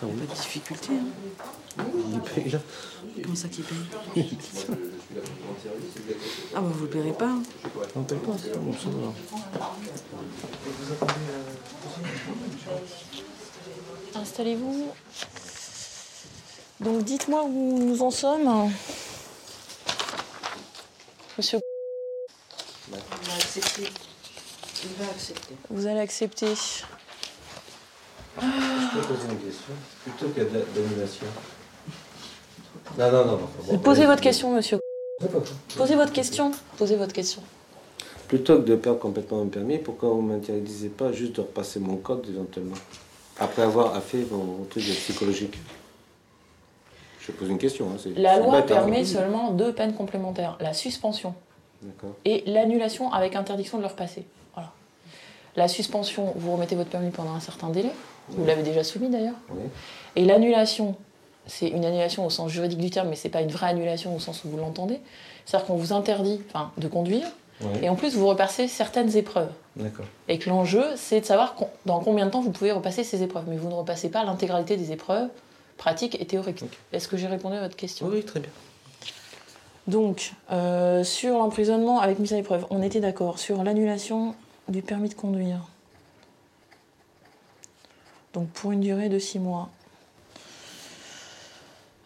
il 0.03 0.09
y 0.09 0.11
a 0.13 0.15
pas 0.27 0.33
de 0.35 0.39
difficulté. 0.41 0.89
hein. 0.93 1.85
Il 2.13 2.21
paye, 2.21 2.51
là. 2.51 2.59
Comment 3.23 3.35
ça 3.35 3.49
qui 3.49 3.63
paye 3.63 3.77
Ah 6.55 6.61
bah 6.61 6.71
vous 6.73 6.85
le 6.85 6.91
paierez 6.91 7.13
pas. 7.13 7.27
hein. 7.27 7.43
On 7.97 8.03
paye 8.05 8.19
pas, 8.19 8.33
c'est 8.43 8.57
bon, 8.59 8.73
ça 8.73 8.89
va. 8.91 9.13
Installez-vous. 14.21 14.89
Donc 16.81 17.05
dites-moi 17.05 17.43
où 17.45 17.79
nous 17.85 18.03
en 18.03 18.11
sommes. 18.11 18.73
Monsieur, 21.39 21.61
Il 22.89 22.97
accepter. 25.09 25.55
Vous 25.71 25.87
allez 25.87 26.01
accepter. 26.01 26.47
Je 26.55 26.83
peux 28.99 29.07
poser 29.07 29.29
une 29.31 29.39
question 29.39 29.75
Plutôt 30.05 30.29
qu'il 30.29 30.43
y 30.43 30.47
a 30.47 30.49
de 30.49 30.55
la- 30.59 30.65
d'annulation. 30.75 31.27
Non, 32.99 33.11
non, 33.13 33.25
non. 33.27 33.41
Bon, 33.67 33.79
Posez 33.79 34.01
allez. 34.03 34.07
votre 34.11 34.23
question, 34.23 34.55
monsieur. 34.55 34.79
Posez 35.77 35.95
votre 35.97 36.13
question. 36.13 36.51
Posez 36.77 36.97
votre 36.97 37.13
question. 37.13 37.43
Plutôt 38.29 38.59
que 38.59 38.63
de 38.69 38.77
perdre 38.77 38.99
complètement 39.01 39.39
mon 39.39 39.47
permis, 39.49 39.79
pourquoi 39.79 40.11
vous 40.11 40.23
ne 40.23 40.29
m'interdisez 40.35 40.89
pas 40.89 41.13
juste 41.13 41.35
de 41.37 41.41
repasser 41.41 41.81
mon 41.81 41.97
code 41.97 42.27
éventuellement? 42.29 42.77
Après 43.39 43.63
avoir 43.63 44.01
fait 44.03 44.23
vos 44.23 44.67
trucs 44.71 44.85
psychologiques. 44.85 45.59
Je 47.21 47.33
pose 47.33 47.49
une 47.49 47.59
question. 47.59 47.89
Hein, 47.91 47.97
La 48.17 48.39
loi 48.39 48.61
bête, 48.63 48.71
hein. 48.71 48.75
permet 48.77 49.05
seulement 49.05 49.51
deux 49.53 49.73
peines 49.73 49.95
complémentaires 49.95 50.57
la 50.61 50.73
suspension 50.73 51.35
et 52.25 52.43
l'annulation 52.47 53.13
avec 53.13 53.35
interdiction 53.37 53.79
de 53.79 53.83
le 53.83 53.89
repasser. 53.89 54.25
La 55.57 55.69
suspension, 55.69 56.33
vous 56.37 56.53
remettez 56.53 56.77
votre 56.77 56.91
permis 56.91 57.11
pendant 57.11 57.33
un 57.35 57.41
certain 57.41 57.69
délai. 57.71 57.91
Vous 58.29 58.45
l'avez 58.45 58.63
déjà 58.63 58.85
soumis 58.85 59.09
d'ailleurs. 59.09 59.35
Oui. 59.51 59.63
Et 60.17 60.25
l'annulation, 60.25 60.95
c'est 61.47 61.69
une 61.69 61.85
annulation 61.85 62.25
au 62.25 62.31
sens 62.31 62.51
juridique 62.51 62.79
du 62.79 62.91
terme, 62.91 63.09
mais 63.09 63.17
c'est 63.17 63.29
pas 63.29 63.41
une 63.41 63.51
vraie 63.51 63.67
annulation 63.69 64.15
au 64.15 64.21
sens 64.21 64.45
où 64.45 64.49
vous 64.49 64.57
l'entendez. 64.57 65.01
C'est-à-dire 65.47 65.67
qu'on 65.67 65.77
vous 65.77 65.93
interdit 65.93 66.41
de 66.79 66.87
conduire, 66.87 67.27
Oui. 67.63 67.69
et 67.83 67.89
en 67.89 67.97
plus 67.97 68.15
vous 68.15 68.27
repassez 68.29 68.69
certaines 68.69 69.17
épreuves. 69.17 69.51
D'accord. 69.75 70.05
Et 70.29 70.39
que 70.39 70.49
l'enjeu, 70.49 70.85
c'est 70.97 71.21
de 71.21 71.27
savoir 71.27 71.57
dans 71.87 71.99
combien 72.01 72.27
de 72.27 72.31
temps 72.31 72.41
vous 72.41 72.51
pouvez 72.53 72.71
repasser 72.71 73.03
ces 73.03 73.23
épreuves. 73.25 73.45
Mais 73.49 73.57
vous 73.57 73.69
ne 73.69 73.75
repassez 73.75 74.09
pas 74.11 74.23
l'intégralité 74.25 74.77
des 74.77 74.93
épreuves 74.93 75.29
pratiques 75.77 76.21
et 76.21 76.27
théoriques. 76.27 76.63
Est-ce 76.93 77.09
que 77.09 77.17
j'ai 77.17 77.27
répondu 77.27 77.57
à 77.57 77.61
votre 77.63 77.77
question 77.77 78.07
Oui, 78.07 78.17
oui, 78.19 78.23
très 78.25 78.39
bien. 78.41 78.51
Donc, 79.87 80.33
euh, 80.53 81.03
sur 81.03 81.39
l'emprisonnement 81.39 81.99
avec 82.01 82.19
mise 82.19 82.33
à 82.33 82.37
l'épreuve, 82.37 82.67
on 82.71 82.83
était 82.83 83.01
d'accord. 83.01 83.39
Sur 83.39 83.65
l'annulation 83.65 84.35
du 84.71 84.83
permis 84.83 85.09
de 85.09 85.15
conduire. 85.15 85.61
Donc, 88.33 88.49
pour 88.49 88.73
une 88.73 88.81
durée 88.81 89.09
de 89.09 89.19
six 89.19 89.39
mois. 89.39 89.69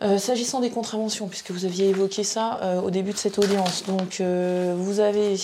Euh, 0.03 0.19
S'agissant 0.19 0.61
des 0.61 0.71
contraventions, 0.71 1.29
puisque 1.29 1.51
vous 1.51 1.65
aviez 1.65 1.89
évoqué 1.89 2.25
ça 2.25 2.59
euh, 2.63 2.81
au 2.81 2.91
début 2.91 3.13
de 3.13 3.17
cette 3.17 3.39
audience, 3.39 3.85
donc 3.85 4.21
euh, 4.21 4.75
vous 4.77 5.01
avez 5.01 5.35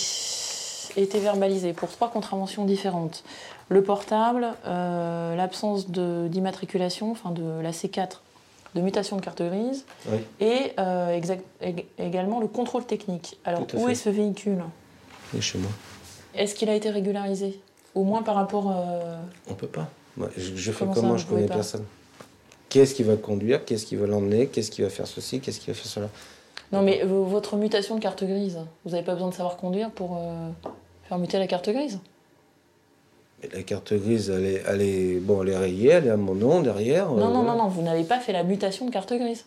été 0.97 1.19
verbalisé 1.19 1.73
pour 1.73 1.89
trois 1.89 2.09
contraventions 2.09 2.65
différentes. 2.65 3.23
Le 3.69 3.81
portable, 3.81 4.49
l'absence 4.65 5.87
d'immatriculation, 5.89 7.11
enfin 7.11 7.31
de 7.31 7.61
la 7.61 7.71
C4, 7.71 8.19
de 8.75 8.81
mutation 8.81 9.15
de 9.15 9.21
carte 9.21 9.41
grise, 9.41 9.85
Oui. 10.11 10.17
et 10.41 10.73
exact- 11.15 11.45
ég- 11.63 11.85
également 11.97 12.41
le 12.41 12.47
contrôle 12.47 12.83
technique. 12.85 13.39
Alors, 13.45 13.61
où 13.75 13.85
fait. 13.85 13.93
est 13.93 13.95
ce 13.95 14.09
véhicule? 14.09 14.61
Il 15.33 15.39
est 15.39 15.41
chez 15.41 15.57
moi. 15.57 15.71
Est-ce 16.35 16.55
qu'il 16.55 16.69
a 16.69 16.75
été 16.75 16.89
régularisé? 16.89 17.59
Au 17.95 18.03
moins 18.03 18.21
par 18.23 18.35
rapport. 18.35 18.71
euh, 18.71 19.15
On 19.49 19.53
peut 19.53 19.67
pas. 19.67 19.89
Moi, 20.17 20.29
je, 20.37 20.55
je 20.55 20.71
fais 20.71 20.79
Comment 20.79 20.93
comment, 20.93 21.17
ça, 21.17 21.23
Je 21.23 21.27
connais 21.27 21.47
personne. 21.47 21.85
Qu'est-ce 22.69 22.95
qui 22.95 23.03
va 23.03 23.17
conduire? 23.17 23.65
Qu'est-ce 23.65 23.85
qui 23.85 23.95
va 23.97 24.07
l'emmener? 24.07 24.47
Qu'est-ce 24.47 24.71
qui 24.71 24.81
va 24.81 24.89
faire 24.89 25.07
ceci? 25.07 25.39
Qu'est-ce 25.41 25.59
qui 25.59 25.67
va 25.67 25.73
faire 25.73 25.85
cela? 25.91 26.09
Non, 26.71 26.81
mais 26.83 27.03
votre 27.03 27.57
mutation 27.57 27.95
de 27.95 27.99
carte 27.99 28.23
grise, 28.23 28.59
vous 28.85 28.91
n'avez 28.91 29.03
pas 29.03 29.13
besoin 29.13 29.27
de 29.29 29.33
savoir 29.33 29.57
conduire 29.57 29.91
pour 29.91 30.17
euh, 30.17 30.49
faire 31.03 31.17
muter 31.17 31.37
la 31.37 31.47
carte 31.47 31.69
grise? 31.69 31.99
Mais 33.43 33.49
La 33.53 33.63
carte 33.63 33.93
grise, 33.93 34.29
elle 34.29 34.45
est, 34.45 34.63
elle 34.65 34.81
est, 34.81 35.19
bon, 35.19 35.43
elle 35.43 35.49
est 35.49 35.57
rayée, 35.57 35.89
elle 35.89 36.07
est 36.07 36.11
à 36.11 36.15
mon 36.17 36.33
nom 36.35 36.61
derrière. 36.61 37.07
euh, 37.11 37.15
Non, 37.19 37.27
non, 37.27 37.41
voilà. 37.43 37.51
non, 37.51 37.63
non, 37.63 37.67
vous 37.67 37.81
n'avez 37.81 38.03
pas 38.05 38.19
fait 38.19 38.31
la 38.31 38.43
mutation 38.43 38.85
de 38.85 38.91
carte 38.91 39.11
grise. 39.13 39.43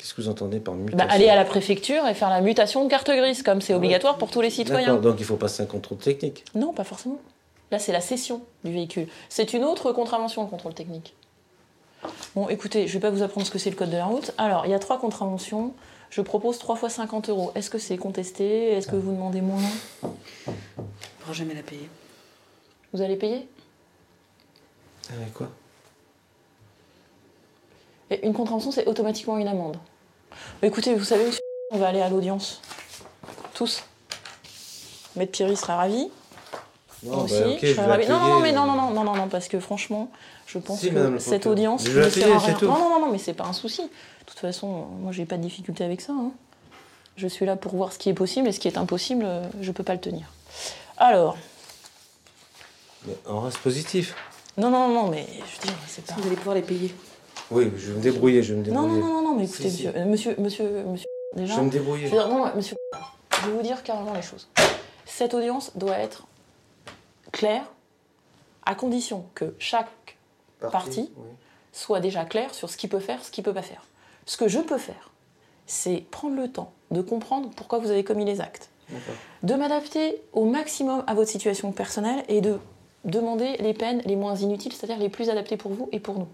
Qu'est-ce 0.00 0.14
que 0.14 0.22
vous 0.22 0.30
entendez 0.30 0.60
par 0.60 0.72
mutation 0.72 0.96
Bah, 0.96 1.12
aller 1.12 1.28
à 1.28 1.36
la 1.36 1.44
préfecture 1.44 2.06
et 2.06 2.14
faire 2.14 2.30
la 2.30 2.40
mutation 2.40 2.82
de 2.84 2.88
carte 2.88 3.10
grise, 3.10 3.42
comme 3.42 3.60
c'est 3.60 3.74
obligatoire 3.74 4.16
pour 4.16 4.30
tous 4.30 4.40
les 4.40 4.48
citoyens. 4.48 4.96
Donc 4.96 5.16
il 5.18 5.26
faut 5.26 5.36
passer 5.36 5.62
un 5.62 5.66
contrôle 5.66 5.98
technique. 5.98 6.42
Non, 6.54 6.72
pas 6.72 6.84
forcément. 6.84 7.18
Là, 7.70 7.78
c'est 7.78 7.92
la 7.92 8.00
cession 8.00 8.40
du 8.64 8.72
véhicule. 8.72 9.08
C'est 9.28 9.52
une 9.52 9.62
autre 9.62 9.92
contravention, 9.92 10.42
le 10.42 10.48
contrôle 10.48 10.72
technique. 10.72 11.14
Bon, 12.34 12.48
écoutez, 12.48 12.88
je 12.88 12.94
vais 12.94 12.98
pas 13.00 13.10
vous 13.10 13.22
apprendre 13.22 13.46
ce 13.46 13.52
que 13.52 13.58
c'est 13.58 13.68
le 13.68 13.76
code 13.76 13.90
de 13.90 13.98
la 13.98 14.06
route. 14.06 14.32
Alors, 14.38 14.64
il 14.64 14.70
y 14.70 14.74
a 14.74 14.78
trois 14.78 14.98
contraventions. 14.98 15.74
Je 16.08 16.22
propose 16.22 16.58
3 16.58 16.76
fois 16.76 16.88
50 16.88 17.28
euros. 17.28 17.52
Est-ce 17.54 17.68
que 17.68 17.78
c'est 17.78 17.98
contesté? 17.98 18.72
Est-ce 18.72 18.88
que 18.88 18.96
vous 18.96 19.12
demandez 19.12 19.42
moins? 19.42 19.60
On 20.02 20.08
ne 20.08 20.84
pourra 21.20 21.34
jamais 21.34 21.52
la 21.54 21.62
payer. 21.62 21.90
Vous 22.94 23.02
allez 23.02 23.16
payer? 23.16 23.46
Avec 25.14 25.34
quoi? 25.34 25.50
Et 28.10 28.26
Une 28.26 28.32
contravention, 28.32 28.72
c'est 28.72 28.86
automatiquement 28.86 29.36
une 29.36 29.46
amende. 29.46 29.76
Écoutez, 30.62 30.94
vous 30.94 31.04
savez, 31.04 31.26
monsieur, 31.26 31.40
on 31.70 31.78
va 31.78 31.88
aller 31.88 32.00
à 32.00 32.08
l'audience. 32.08 32.60
Tous. 33.54 33.82
Maître 35.16 35.32
Pierry 35.32 35.56
sera 35.56 35.76
ravi. 35.76 36.10
Moi 37.02 37.16
Non, 37.16 37.22
aussi, 37.24 37.34
bah, 37.42 37.56
je 37.62 37.80
ravie. 37.80 38.06
Non, 38.08 38.18
non, 38.20 38.28
non, 38.28 38.40
mais 38.40 38.52
non, 38.52 38.66
non, 38.66 38.74
non, 38.74 38.90
non, 38.90 39.04
non, 39.04 39.16
non, 39.16 39.28
parce 39.28 39.48
que 39.48 39.58
franchement, 39.58 40.10
je 40.46 40.58
pense 40.58 40.80
Si, 40.80 40.90
que 40.90 41.18
cette 41.18 41.46
audience 41.46 41.86
ne 41.88 42.08
sert 42.10 42.34
à 42.34 42.38
rien. 42.38 42.58
Non, 42.62 42.68
non, 42.78 42.90
non, 42.90 43.00
non, 43.06 43.10
mais 43.12 43.18
c'est 43.18 43.32
pas 43.34 43.44
un 43.44 43.52
souci. 43.52 43.82
De 43.82 43.88
toute 44.26 44.38
façon, 44.38 44.86
moi, 45.00 45.12
j'ai 45.12 45.24
pas 45.24 45.36
de 45.36 45.42
difficulté 45.42 45.82
avec 45.84 46.00
ça. 46.00 46.12
hein. 46.12 46.30
Je 47.16 47.26
suis 47.26 47.44
là 47.46 47.56
pour 47.56 47.74
voir 47.74 47.92
ce 47.92 47.98
qui 47.98 48.08
est 48.08 48.14
possible 48.14 48.48
et 48.48 48.52
ce 48.52 48.60
qui 48.60 48.68
est 48.68 48.78
impossible, 48.78 49.24
euh, 49.26 49.42
je 49.60 49.72
peux 49.72 49.82
pas 49.82 49.94
le 49.94 50.00
tenir. 50.00 50.26
Alors, 50.96 51.36
Mais 53.06 53.16
On 53.26 53.40
reste 53.40 53.58
positif. 53.58 54.14
non, 54.58 54.70
non, 54.70 54.88
non, 54.88 55.08
mais 55.08 55.26
je 55.26 55.56
veux 55.60 55.66
dire, 55.66 55.74
c'est 55.88 56.04
pas. 56.04 56.14
Vous 56.18 56.26
allez 56.26 56.36
pouvoir 56.36 56.54
les 56.54 56.62
payer. 56.62 56.94
Oui, 57.50 57.70
je 57.76 57.90
vais 57.90 57.96
me 57.98 58.02
débrouiller, 58.02 58.42
je 58.42 58.54
vais 58.54 58.60
me 58.60 58.70
Non, 58.70 58.82
débrouiller. 58.82 59.00
non, 59.02 59.06
non, 59.08 59.14
non, 59.14 59.22
non, 59.30 59.34
mais 59.36 59.44
écoutez, 59.44 59.70
Si, 59.70 59.76
si. 59.78 59.86
monsieur, 59.88 60.00
monsieur, 60.06 60.36
monsieur, 60.38 60.84
monsieur, 60.84 61.08
Je 61.36 61.40
déjà. 61.40 61.56
vais 61.56 61.62
me 61.62 61.66
Je 61.70 61.72
débrouiller. 61.78 62.04
veux 62.04 62.10
dire, 62.10 62.28
non, 62.28 62.44
monsieur, 62.54 62.76
je 63.42 63.46
vais 63.48 63.52
vous 63.56 63.62
dire 63.62 63.82
carrément 63.82 64.14
les 64.14 64.22
choses. 64.22 64.48
Cette 65.06 65.34
audience 65.34 65.72
doit 65.76 65.98
être 65.98 66.26
claire, 67.32 67.64
à 68.64 68.74
condition 68.74 69.24
que 69.34 69.54
chaque 69.58 69.88
parti. 70.72 71.10
oui. 71.16 71.24
soit 71.72 72.00
déjà 72.00 72.24
clair 72.24 72.52
sur 72.54 72.68
ce 72.68 72.76
qu'il 72.76 72.90
peut 72.90 72.98
faire, 73.00 73.24
ce 73.24 73.30
qu'il 73.30 73.42
peut 73.44 73.54
pas 73.54 73.62
faire. 73.62 73.82
Ce 74.26 74.36
que 74.36 74.48
je 74.48 74.58
peux 74.58 74.76
faire, 74.78 75.10
c'est 75.66 76.04
prendre 76.10 76.36
le 76.36 76.50
temps 76.50 76.72
de 76.90 77.00
comprendre 77.00 77.48
pourquoi 77.56 77.78
vous 77.78 77.90
avez 77.90 78.02
commis 78.04 78.24
les 78.24 78.40
actes, 78.40 78.70
de 79.44 79.54
m'adapter 79.54 80.20
au 80.32 80.44
maximum 80.44 81.04
à 81.06 81.14
votre 81.14 81.30
situation 81.30 81.70
personnelle 81.72 82.24
et 82.28 82.40
de 82.40 82.58
demander 83.04 83.56
les 83.58 83.74
peines 83.74 84.02
les 84.04 84.16
moins 84.16 84.36
inutiles, 84.36 84.72
c'est-à-dire 84.72 84.98
les 84.98 85.08
plus 85.08 85.30
adaptées 85.30 85.56
pour 85.56 85.72
vous 85.72 85.88
et 85.92 86.00
pour 86.00 86.18
nous. 86.18 86.28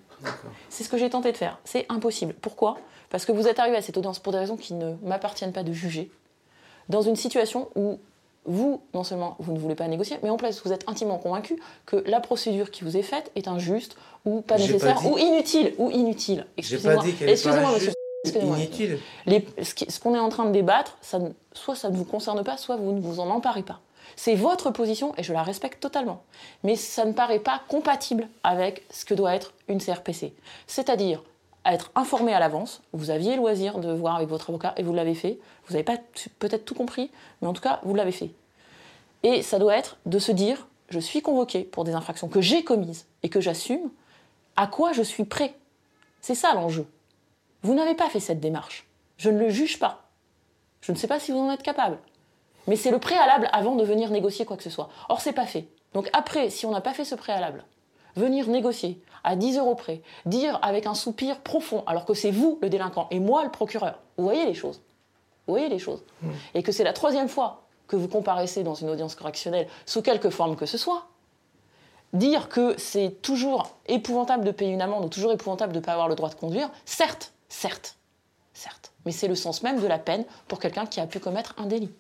C'est 0.69 0.85
ce 0.85 0.89
que 0.89 0.99
j'ai 0.99 1.11
tenté 1.11 1.31
de 1.33 1.37
faire. 1.37 1.59
C'est 1.65 1.87
impossible. 1.89 2.35
Pourquoi? 2.41 2.79
Parce 3.11 3.25
que 3.25 3.33
vous 3.33 3.47
êtes 3.47 3.59
arrivé 3.59 3.77
à 3.77 3.83
cette 3.83 3.97
audience 3.97 4.19
pour 4.19 4.33
des 4.33 4.39
raisons 4.39 4.57
qui 4.57 4.75
ne 4.75 4.95
m'appartiennent 5.05 5.53
pas 5.53 5.63
de 5.63 5.73
juger, 5.73 6.11
dans 6.89 7.03
une 7.03 7.17
situation 7.17 7.69
où 7.77 7.99
vous, 8.49 8.81
non 8.95 9.03
seulement 9.05 9.37
vous 9.41 9.53
ne 9.53 9.59
voulez 9.59 9.75
pas 9.75 9.89
négocier, 9.89 10.19
mais 10.23 10.31
en 10.31 10.37
plus 10.37 10.63
vous 10.65 10.73
êtes 10.73 10.89
intimement 10.89 11.19
convaincu 11.19 11.61
que 11.85 11.97
la 12.07 12.21
procédure 12.21 12.71
qui 12.71 12.85
vous 12.85 12.97
est 12.97 13.03
faite 13.03 13.31
est 13.35 13.49
injuste 13.49 13.97
ou 14.25 14.41
pas 14.41 14.57
nécessaire 14.57 14.95
pas 14.97 15.01
dit- 15.03 15.09
ou 15.09 15.19
inutile 15.19 15.75
ou 15.79 15.91
inutile. 15.91 16.47
Excusez-moi. 16.57 17.03
pas 17.61 17.73
monsieur. 17.75 17.93
inutile. 18.61 18.99
Les- 19.27 19.45
ce 19.63 20.01
qu'on 20.01 20.15
est 20.15 20.19
en 20.21 20.29
train 20.29 20.47
de 20.47 20.53
débattre, 20.53 20.97
ça, 21.01 21.19
soit 21.53 21.75
ça 21.77 21.91
ne 21.91 21.97
vous 21.97 22.05
concerne 22.05 22.43
pas, 22.45 22.57
soit 22.57 22.77
vous 22.77 22.93
ne 22.93 23.01
vous 23.01 23.21
en 23.21 23.31
emparez 23.31 23.63
pas. 23.63 23.81
C'est 24.15 24.35
votre 24.35 24.71
position 24.71 25.13
et 25.17 25.23
je 25.23 25.33
la 25.33 25.43
respecte 25.43 25.81
totalement. 25.81 26.23
Mais 26.63 26.77
ça 26.77 27.05
ne 27.05 27.13
paraît 27.13 27.41
pas 27.41 27.63
compatible 27.69 28.29
avec 28.45 28.85
ce 28.91 29.05
que 29.05 29.15
doit 29.15 29.35
être 29.35 29.53
une 29.69 29.81
CRPC. 29.81 30.35
C'est-à-dire 30.67 31.23
être 31.65 31.91
informé 31.95 32.33
à 32.33 32.39
l'avance. 32.39 32.83
Vous 32.93 33.11
aviez 33.11 33.33
le 33.33 33.39
loisir 33.39 33.79
de 33.79 33.93
voir 33.93 34.17
avec 34.17 34.29
votre 34.29 34.51
avocat 34.51 34.75
et 34.77 34.83
vous 34.83 34.95
l'avez 34.95 35.15
fait. 35.15 35.39
Vous 35.67 35.73
n'avez 35.73 35.85
pas 35.85 35.97
peut-être 36.39 36.65
tout 36.65 36.75
compris, 36.75 37.11
mais 37.43 37.49
en 37.49 37.53
tout 37.53 37.63
cas, 37.63 37.81
vous 37.83 37.95
l'avez 37.95 38.13
fait. 38.13 38.31
Et 39.23 39.43
ça 39.43 39.59
doit 39.59 39.77
être 39.77 39.97
de 40.07 40.19
se 40.19 40.33
dire, 40.33 40.69
je 40.89 41.01
suis 41.01 41.23
convoqué 41.23 41.65
pour 41.65 41.85
des 41.85 41.95
infractions 41.95 42.29
que 42.29 42.41
j'ai 42.41 42.63
commises 42.63 43.07
et 43.23 43.29
que 43.29 43.41
j'assume, 43.41 43.91
à 44.57 44.67
quoi 44.67 44.93
je 44.93 45.03
suis 45.03 45.25
prêt? 45.25 45.55
C'est 46.21 46.35
ça 46.35 46.55
l'enjeu. 46.55 46.87
Vous 47.63 47.75
n'avez 47.75 47.95
pas 47.95 48.09
fait 48.09 48.21
cette 48.21 48.41
démarche. 48.41 48.87
Je 49.17 49.31
ne 49.31 49.39
le 49.39 49.51
juge 49.51 49.79
pas. 49.79 50.05
Je 50.81 50.93
ne 50.93 50.97
sais 50.97 51.09
pas 51.09 51.19
si 51.19 51.33
vous 51.33 51.39
en 51.39 51.51
êtes 51.51 51.63
capable. 51.63 51.99
Mais 52.67 52.77
c'est 52.77 52.91
le 52.91 52.99
préalable 52.99 53.49
avant 53.53 53.77
de 53.77 53.85
venir 53.85 54.11
négocier 54.11 54.45
quoi 54.45 54.57
que 54.57 54.63
ce 54.63 54.71
soit. 54.71 54.89
Or, 55.09 55.21
c'est 55.21 55.33
pas 55.33 55.47
fait. 55.47 55.69
Donc 55.95 56.11
après, 56.13 56.51
si 56.51 56.67
on 56.67 56.73
n'a 56.73 56.81
pas 56.81 56.95
fait 56.95 57.05
ce 57.05 57.15
préalable, 57.15 57.65
venir 58.17 58.49
négocier 58.49 59.01
à 59.25 59.37
10 59.37 59.59
euros 59.59 59.75
près, 59.75 60.03
dire 60.25 60.59
avec 60.63 60.87
un 60.87 60.95
soupir 60.95 61.41
profond, 61.41 61.85
alors 61.87 62.05
que 62.05 62.15
c'est 62.15 62.31
vous 62.31 62.59
le 62.63 62.69
délinquant 62.69 63.09
et 63.11 63.21
moi 63.21 63.45
le 63.45 63.51
procureur, 63.51 64.01
vous 64.17 64.25
voyez 64.25 64.47
les 64.47 64.55
choses. 64.55 64.81
Vous 65.47 65.53
voyez 65.53 65.69
les 65.69 65.79
choses. 65.79 66.03
Et 66.55 66.63
que 66.63 66.73
c'est 66.73 66.83
la 66.83 66.93
troisième 66.93 67.29
fois 67.29 67.63
que 67.87 67.95
vous 67.95 68.09
comparaissez 68.09 68.65
dans 68.65 68.75
une 68.75 68.89
audience 68.89 69.15
correctionnelle, 69.15 69.69
sous 69.85 70.03
quelque 70.03 70.31
forme 70.31 70.57
que 70.57 70.67
ce 70.67 70.77
soit, 70.77 71.07
dire 72.13 72.49
que 72.49 72.75
c'est 72.79 73.23
toujours 73.23 73.77
épouvantable 73.87 74.45
de 74.45 74.51
payer 74.51 74.73
une 74.73 74.83
amende 74.83 75.05
ou 75.05 75.09
toujours 75.09 75.33
épouvantable 75.33 75.73
de 75.73 75.79
ne 75.79 75.85
pas 75.85 75.93
avoir 75.93 76.09
le 76.09 76.15
droit 76.15 76.29
de 76.29 76.35
conduire, 76.35 76.71
certes, 76.85 77.33
certes, 77.49 77.97
certes. 78.55 78.93
mais 79.05 79.13
c'est 79.13 79.29
le 79.29 79.35
sens 79.35 79.63
même 79.63 79.81
de 79.81 79.87
la 79.87 79.99
peine 79.99 80.25
pour 80.49 80.59
quelqu'un 80.59 80.87
qui 80.87 81.01
a 81.01 81.07
pu 81.07 81.21
commettre 81.21 81.55
un 81.59 81.67
délit. 81.67 81.93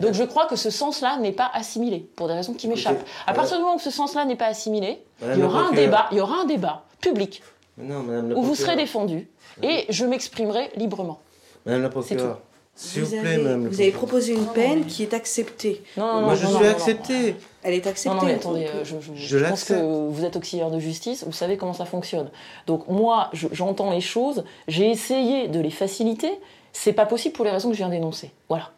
Donc 0.00 0.14
je 0.14 0.24
crois 0.24 0.46
que 0.46 0.56
ce 0.56 0.70
sens-là 0.70 1.16
n'est 1.18 1.32
pas 1.32 1.50
assimilé, 1.52 2.06
pour 2.16 2.28
des 2.28 2.34
raisons 2.34 2.54
qui 2.54 2.68
m'échappent. 2.68 3.04
À 3.26 3.32
partir 3.34 3.56
du 3.56 3.62
moment 3.62 3.76
où 3.76 3.80
ce 3.80 3.90
sens-là 3.90 4.24
n'est 4.24 4.36
pas 4.36 4.46
assimilé, 4.46 4.98
Madame 5.20 5.38
il 5.38 5.42
y 5.42 5.44
aura 5.44 5.60
un 5.68 5.72
débat, 5.72 6.06
il 6.12 6.18
y 6.18 6.20
aura 6.20 6.40
un 6.40 6.44
débat 6.44 6.84
public 7.00 7.42
Mais 7.76 7.84
Non, 7.92 8.00
madame 8.02 8.30
la 8.30 8.36
où 8.36 8.42
vous 8.42 8.54
serez 8.54 8.76
défendu 8.76 9.28
et 9.62 9.84
je 9.88 10.04
m'exprimerai 10.06 10.70
librement. 10.76 11.20
Madame 11.66 11.82
la 11.82 11.88
procureure. 11.90 12.40
S'il 12.74 13.02
vous, 13.02 13.10
Vous 13.16 13.20
plaît, 13.20 13.34
avez, 13.34 13.42
madame 13.42 13.64
la 13.64 13.68
vous 13.68 13.80
avez 13.80 13.90
proposé 13.90 14.32
une 14.32 14.44
Non, 14.46 14.52
peine 14.54 14.86
qui 14.86 15.02
est 15.02 15.12
acceptée. 15.12 15.82
Non, 15.98 16.06
non, 16.06 16.14
non, 16.14 16.20
Moi, 16.28 16.34
je 16.36 16.44
non, 16.44 16.48
suis 16.50 16.58
non, 16.58 16.64
non, 16.64 16.70
accepté. 16.70 17.36
Elle 17.62 17.74
est 17.74 17.86
acceptée. 17.86 18.08
Non, 18.16 18.22
non, 18.22 18.26
mais 18.26 18.34
attendez, 18.36 18.64
euh, 18.66 18.70
euh, 18.76 18.84
je, 18.84 18.96
je- 19.00 19.12
je 19.14 19.38
je 19.38 19.44
pense 19.44 19.64
que 19.64 20.08
vous 20.08 20.24
êtes 20.24 20.36
auxiliaire 20.36 20.70
de 20.70 20.78
justice, 20.78 21.24
vous 21.26 21.32
savez 21.32 21.58
comment 21.58 21.74
ça 21.74 21.84
fonctionne. 21.84 22.30
Donc 22.66 22.88
moi, 22.88 23.28
je- 23.34 23.48
j'entends 23.52 23.90
les 23.90 24.00
choses, 24.00 24.44
j'ai 24.68 24.88
essayé 24.90 25.48
de 25.48 25.60
les 25.60 25.70
faciliter, 25.70 26.30
c'est 26.72 26.94
pas 26.94 27.04
possible 27.04 27.34
pour 27.34 27.44
les 27.44 27.50
raisons 27.50 27.68
que 27.68 27.74
je 27.74 27.78
viens 27.78 27.90
d'énoncer. 27.90 28.30
Voilà. 28.48 28.70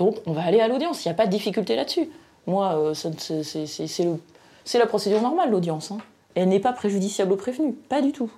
Donc 0.00 0.16
on 0.24 0.32
va 0.32 0.42
aller 0.42 0.60
à 0.60 0.66
l'audience, 0.66 1.04
il 1.04 1.08
n'y 1.08 1.12
a 1.12 1.14
pas 1.14 1.26
de 1.26 1.30
difficulté 1.30 1.76
là-dessus. 1.76 2.08
Moi, 2.46 2.74
euh, 2.74 2.94
c'est 2.94 4.78
la 4.78 4.86
procédure 4.86 5.20
normale, 5.20 5.50
l'audience. 5.50 5.90
hein. 5.90 5.98
Elle 6.34 6.48
n'est 6.48 6.58
pas 6.58 6.72
préjudiciable 6.72 7.32
au 7.32 7.36
prévenu, 7.36 7.74
pas 7.74 8.00
du 8.00 8.12
tout. 8.12 8.30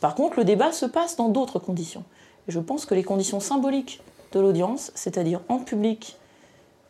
Par 0.00 0.14
contre, 0.14 0.36
le 0.36 0.44
débat 0.44 0.72
se 0.72 0.84
passe 0.84 1.16
dans 1.16 1.30
d'autres 1.30 1.58
conditions. 1.58 2.04
Je 2.48 2.60
pense 2.60 2.84
que 2.84 2.94
les 2.94 3.02
conditions 3.02 3.40
symboliques 3.40 4.02
de 4.32 4.40
l'audience, 4.40 4.92
c'est-à-dire 4.94 5.40
en 5.48 5.58
public 5.58 6.18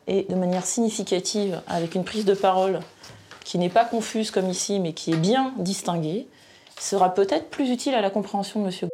et 0.09 0.25
de 0.29 0.35
manière 0.35 0.67
significative, 0.67 1.63
avec 1.69 1.95
une 1.95 2.03
prise 2.03 2.25
de 2.25 2.35
parole 2.35 2.81
qui 3.45 3.59
n'est 3.59 3.69
pas 3.69 3.85
confuse 3.85 4.33
comme 4.33 4.51
ici, 4.51 4.81
mais 4.81 4.93
qui 4.93 5.13
est 5.13 5.17
bien 5.17 5.55
distinguée, 5.59 6.27
sera 6.81 7.15
peut-être 7.15 7.49
plus 7.49 7.71
utile 7.71 7.95
à 7.95 8.01
la 8.01 8.11
compréhension 8.11 8.59
de 8.59 8.67
Monsieur. 8.67 8.89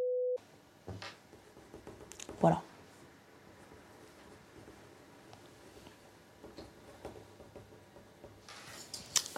Voilà. 2.42 2.60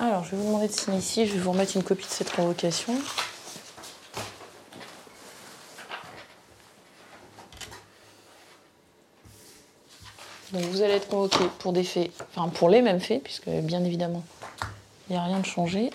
Alors, 0.00 0.22
je 0.24 0.30
vais 0.30 0.36
vous 0.36 0.46
demander 0.46 0.68
de 0.68 0.72
signer 0.72 0.98
ici. 0.98 1.26
Je 1.26 1.32
vais 1.34 1.40
vous 1.40 1.50
remettre 1.50 1.76
une 1.76 1.82
copie 1.82 2.06
de 2.06 2.10
cette 2.10 2.30
convocation. 2.30 2.94
Donc, 10.52 10.62
vous 10.62 10.82
allez 10.82 10.94
être 10.94 11.08
convoqué 11.08 11.44
pour 11.58 11.72
des 11.72 11.82
faits, 11.82 12.12
enfin 12.30 12.48
pour 12.48 12.70
les 12.70 12.80
mêmes 12.80 13.00
faits, 13.00 13.22
puisque 13.22 13.48
bien 13.48 13.84
évidemment, 13.84 14.22
il 15.08 15.14
n'y 15.14 15.18
a 15.18 15.24
rien 15.24 15.40
de 15.40 15.46
changé, 15.46 15.90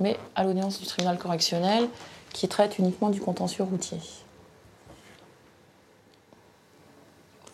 mais 0.00 0.18
à 0.34 0.44
l'audience 0.44 0.80
du 0.80 0.86
tribunal 0.86 1.18
correctionnel 1.18 1.88
qui 2.32 2.48
traite 2.48 2.78
uniquement 2.78 3.10
du 3.10 3.20
contentieux 3.20 3.64
routier. 3.64 3.98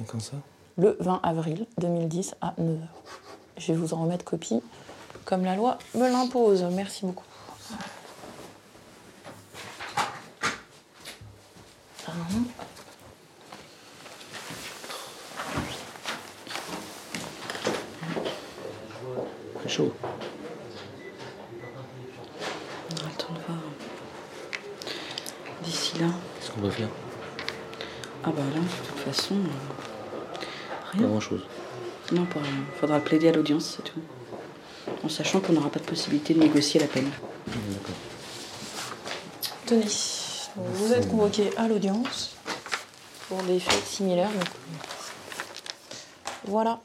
Et 0.01 0.05
Comme 0.05 0.21
ça? 0.21 0.37
Le 0.77 0.97
20 1.01 1.21
avril 1.25 1.67
2010 1.79 2.37
à 2.41 2.55
9h. 2.61 2.79
Je 3.57 3.73
vais 3.73 3.79
vous 3.79 3.93
en 3.95 4.03
remettre 4.03 4.25
copie, 4.25 4.63
comme 5.29 5.45
la 5.45 5.55
loi 5.57 5.77
me 5.95 6.09
l'impose. 6.09 6.65
Merci 6.73 7.05
beaucoup. 7.05 7.25
Pardon. 12.07 12.23
C'est 19.63 19.69
chaud. 19.69 19.93
on 22.91 22.97
aura 22.97 23.09
le 23.11 23.17
temps 23.17 23.33
de 23.35 23.39
voir. 23.47 23.59
D'ici 25.63 25.99
là. 25.99 26.07
Qu'est-ce 26.41 26.51
qu'on 26.53 26.61
va 26.63 26.71
faire 26.71 26.89
Ah 28.25 28.31
bah 28.31 28.43
là, 28.55 28.61
de 28.61 28.87
toute 28.89 28.99
façon, 29.01 29.35
euh, 29.35 30.39
Pas 30.39 30.99
rien. 30.99 31.07
grand-chose. 31.09 31.45
Non, 32.13 32.25
pas 32.25 32.41
rien. 32.41 32.65
Faudra 32.81 33.01
plaider 33.01 33.29
à 33.29 33.33
l'audience, 33.33 33.75
c'est 33.77 33.83
tout. 33.83 34.01
En 35.09 35.11
sachant 35.11 35.41
qu'on 35.41 35.55
n'aura 35.55 35.71
pas 35.71 35.79
de 35.79 35.87
possibilité 35.87 36.35
de 36.35 36.41
négocier 36.41 36.79
la 36.79 36.87
peine. 36.87 37.11
D'accord. 37.47 37.95
Tenez, 39.65 39.87
vous 40.55 40.93
êtes 40.93 41.09
convoqué 41.09 41.49
à 41.57 41.67
l'audience 41.67 42.37
pour 43.27 43.43
des 43.45 43.59
faits 43.59 43.87
similaires. 43.87 44.29
donc, 44.31 44.45
Voilà, 46.45 46.79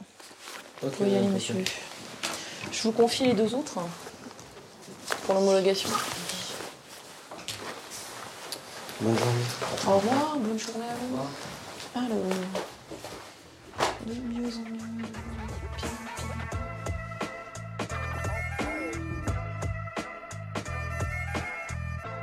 vous 0.81 0.89
pouvez 0.91 1.12
y 1.12 1.15
aller, 1.17 1.27
monsieur. 1.27 1.55
Je 2.71 2.83
vous 2.83 2.93
confie 2.93 3.25
les 3.25 3.33
deux 3.33 3.53
autres 3.55 3.79
hein, 3.79 3.89
pour 5.25 5.36
l'homologation. 5.36 5.89
Bonne 9.01 9.17
journée. 9.17 9.31
Au 9.86 9.97
revoir, 9.97 10.38
bonne 10.38 10.59
journée 10.59 10.86
à 10.86 10.95
vous. 10.95 11.19
Alors, 11.99 12.17
de 14.05 14.13
mieux 14.13 14.47
en 14.47 14.69
mieux. 14.69 14.82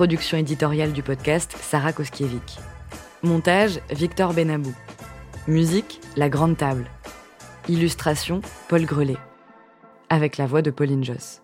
Production 0.00 0.38
éditoriale 0.38 0.92
du 0.92 1.02
podcast 1.02 1.54
Sarah 1.60 1.92
Koskiewicz. 1.92 2.56
Montage 3.22 3.80
Victor 3.90 4.32
Benabou. 4.32 4.72
Musique 5.46 6.00
La 6.16 6.30
Grande 6.30 6.56
Table. 6.56 6.86
Illustration 7.68 8.40
Paul 8.70 8.86
Grelet. 8.86 9.18
Avec 10.08 10.38
la 10.38 10.46
voix 10.46 10.62
de 10.62 10.70
Pauline 10.70 11.04
Joss. 11.04 11.42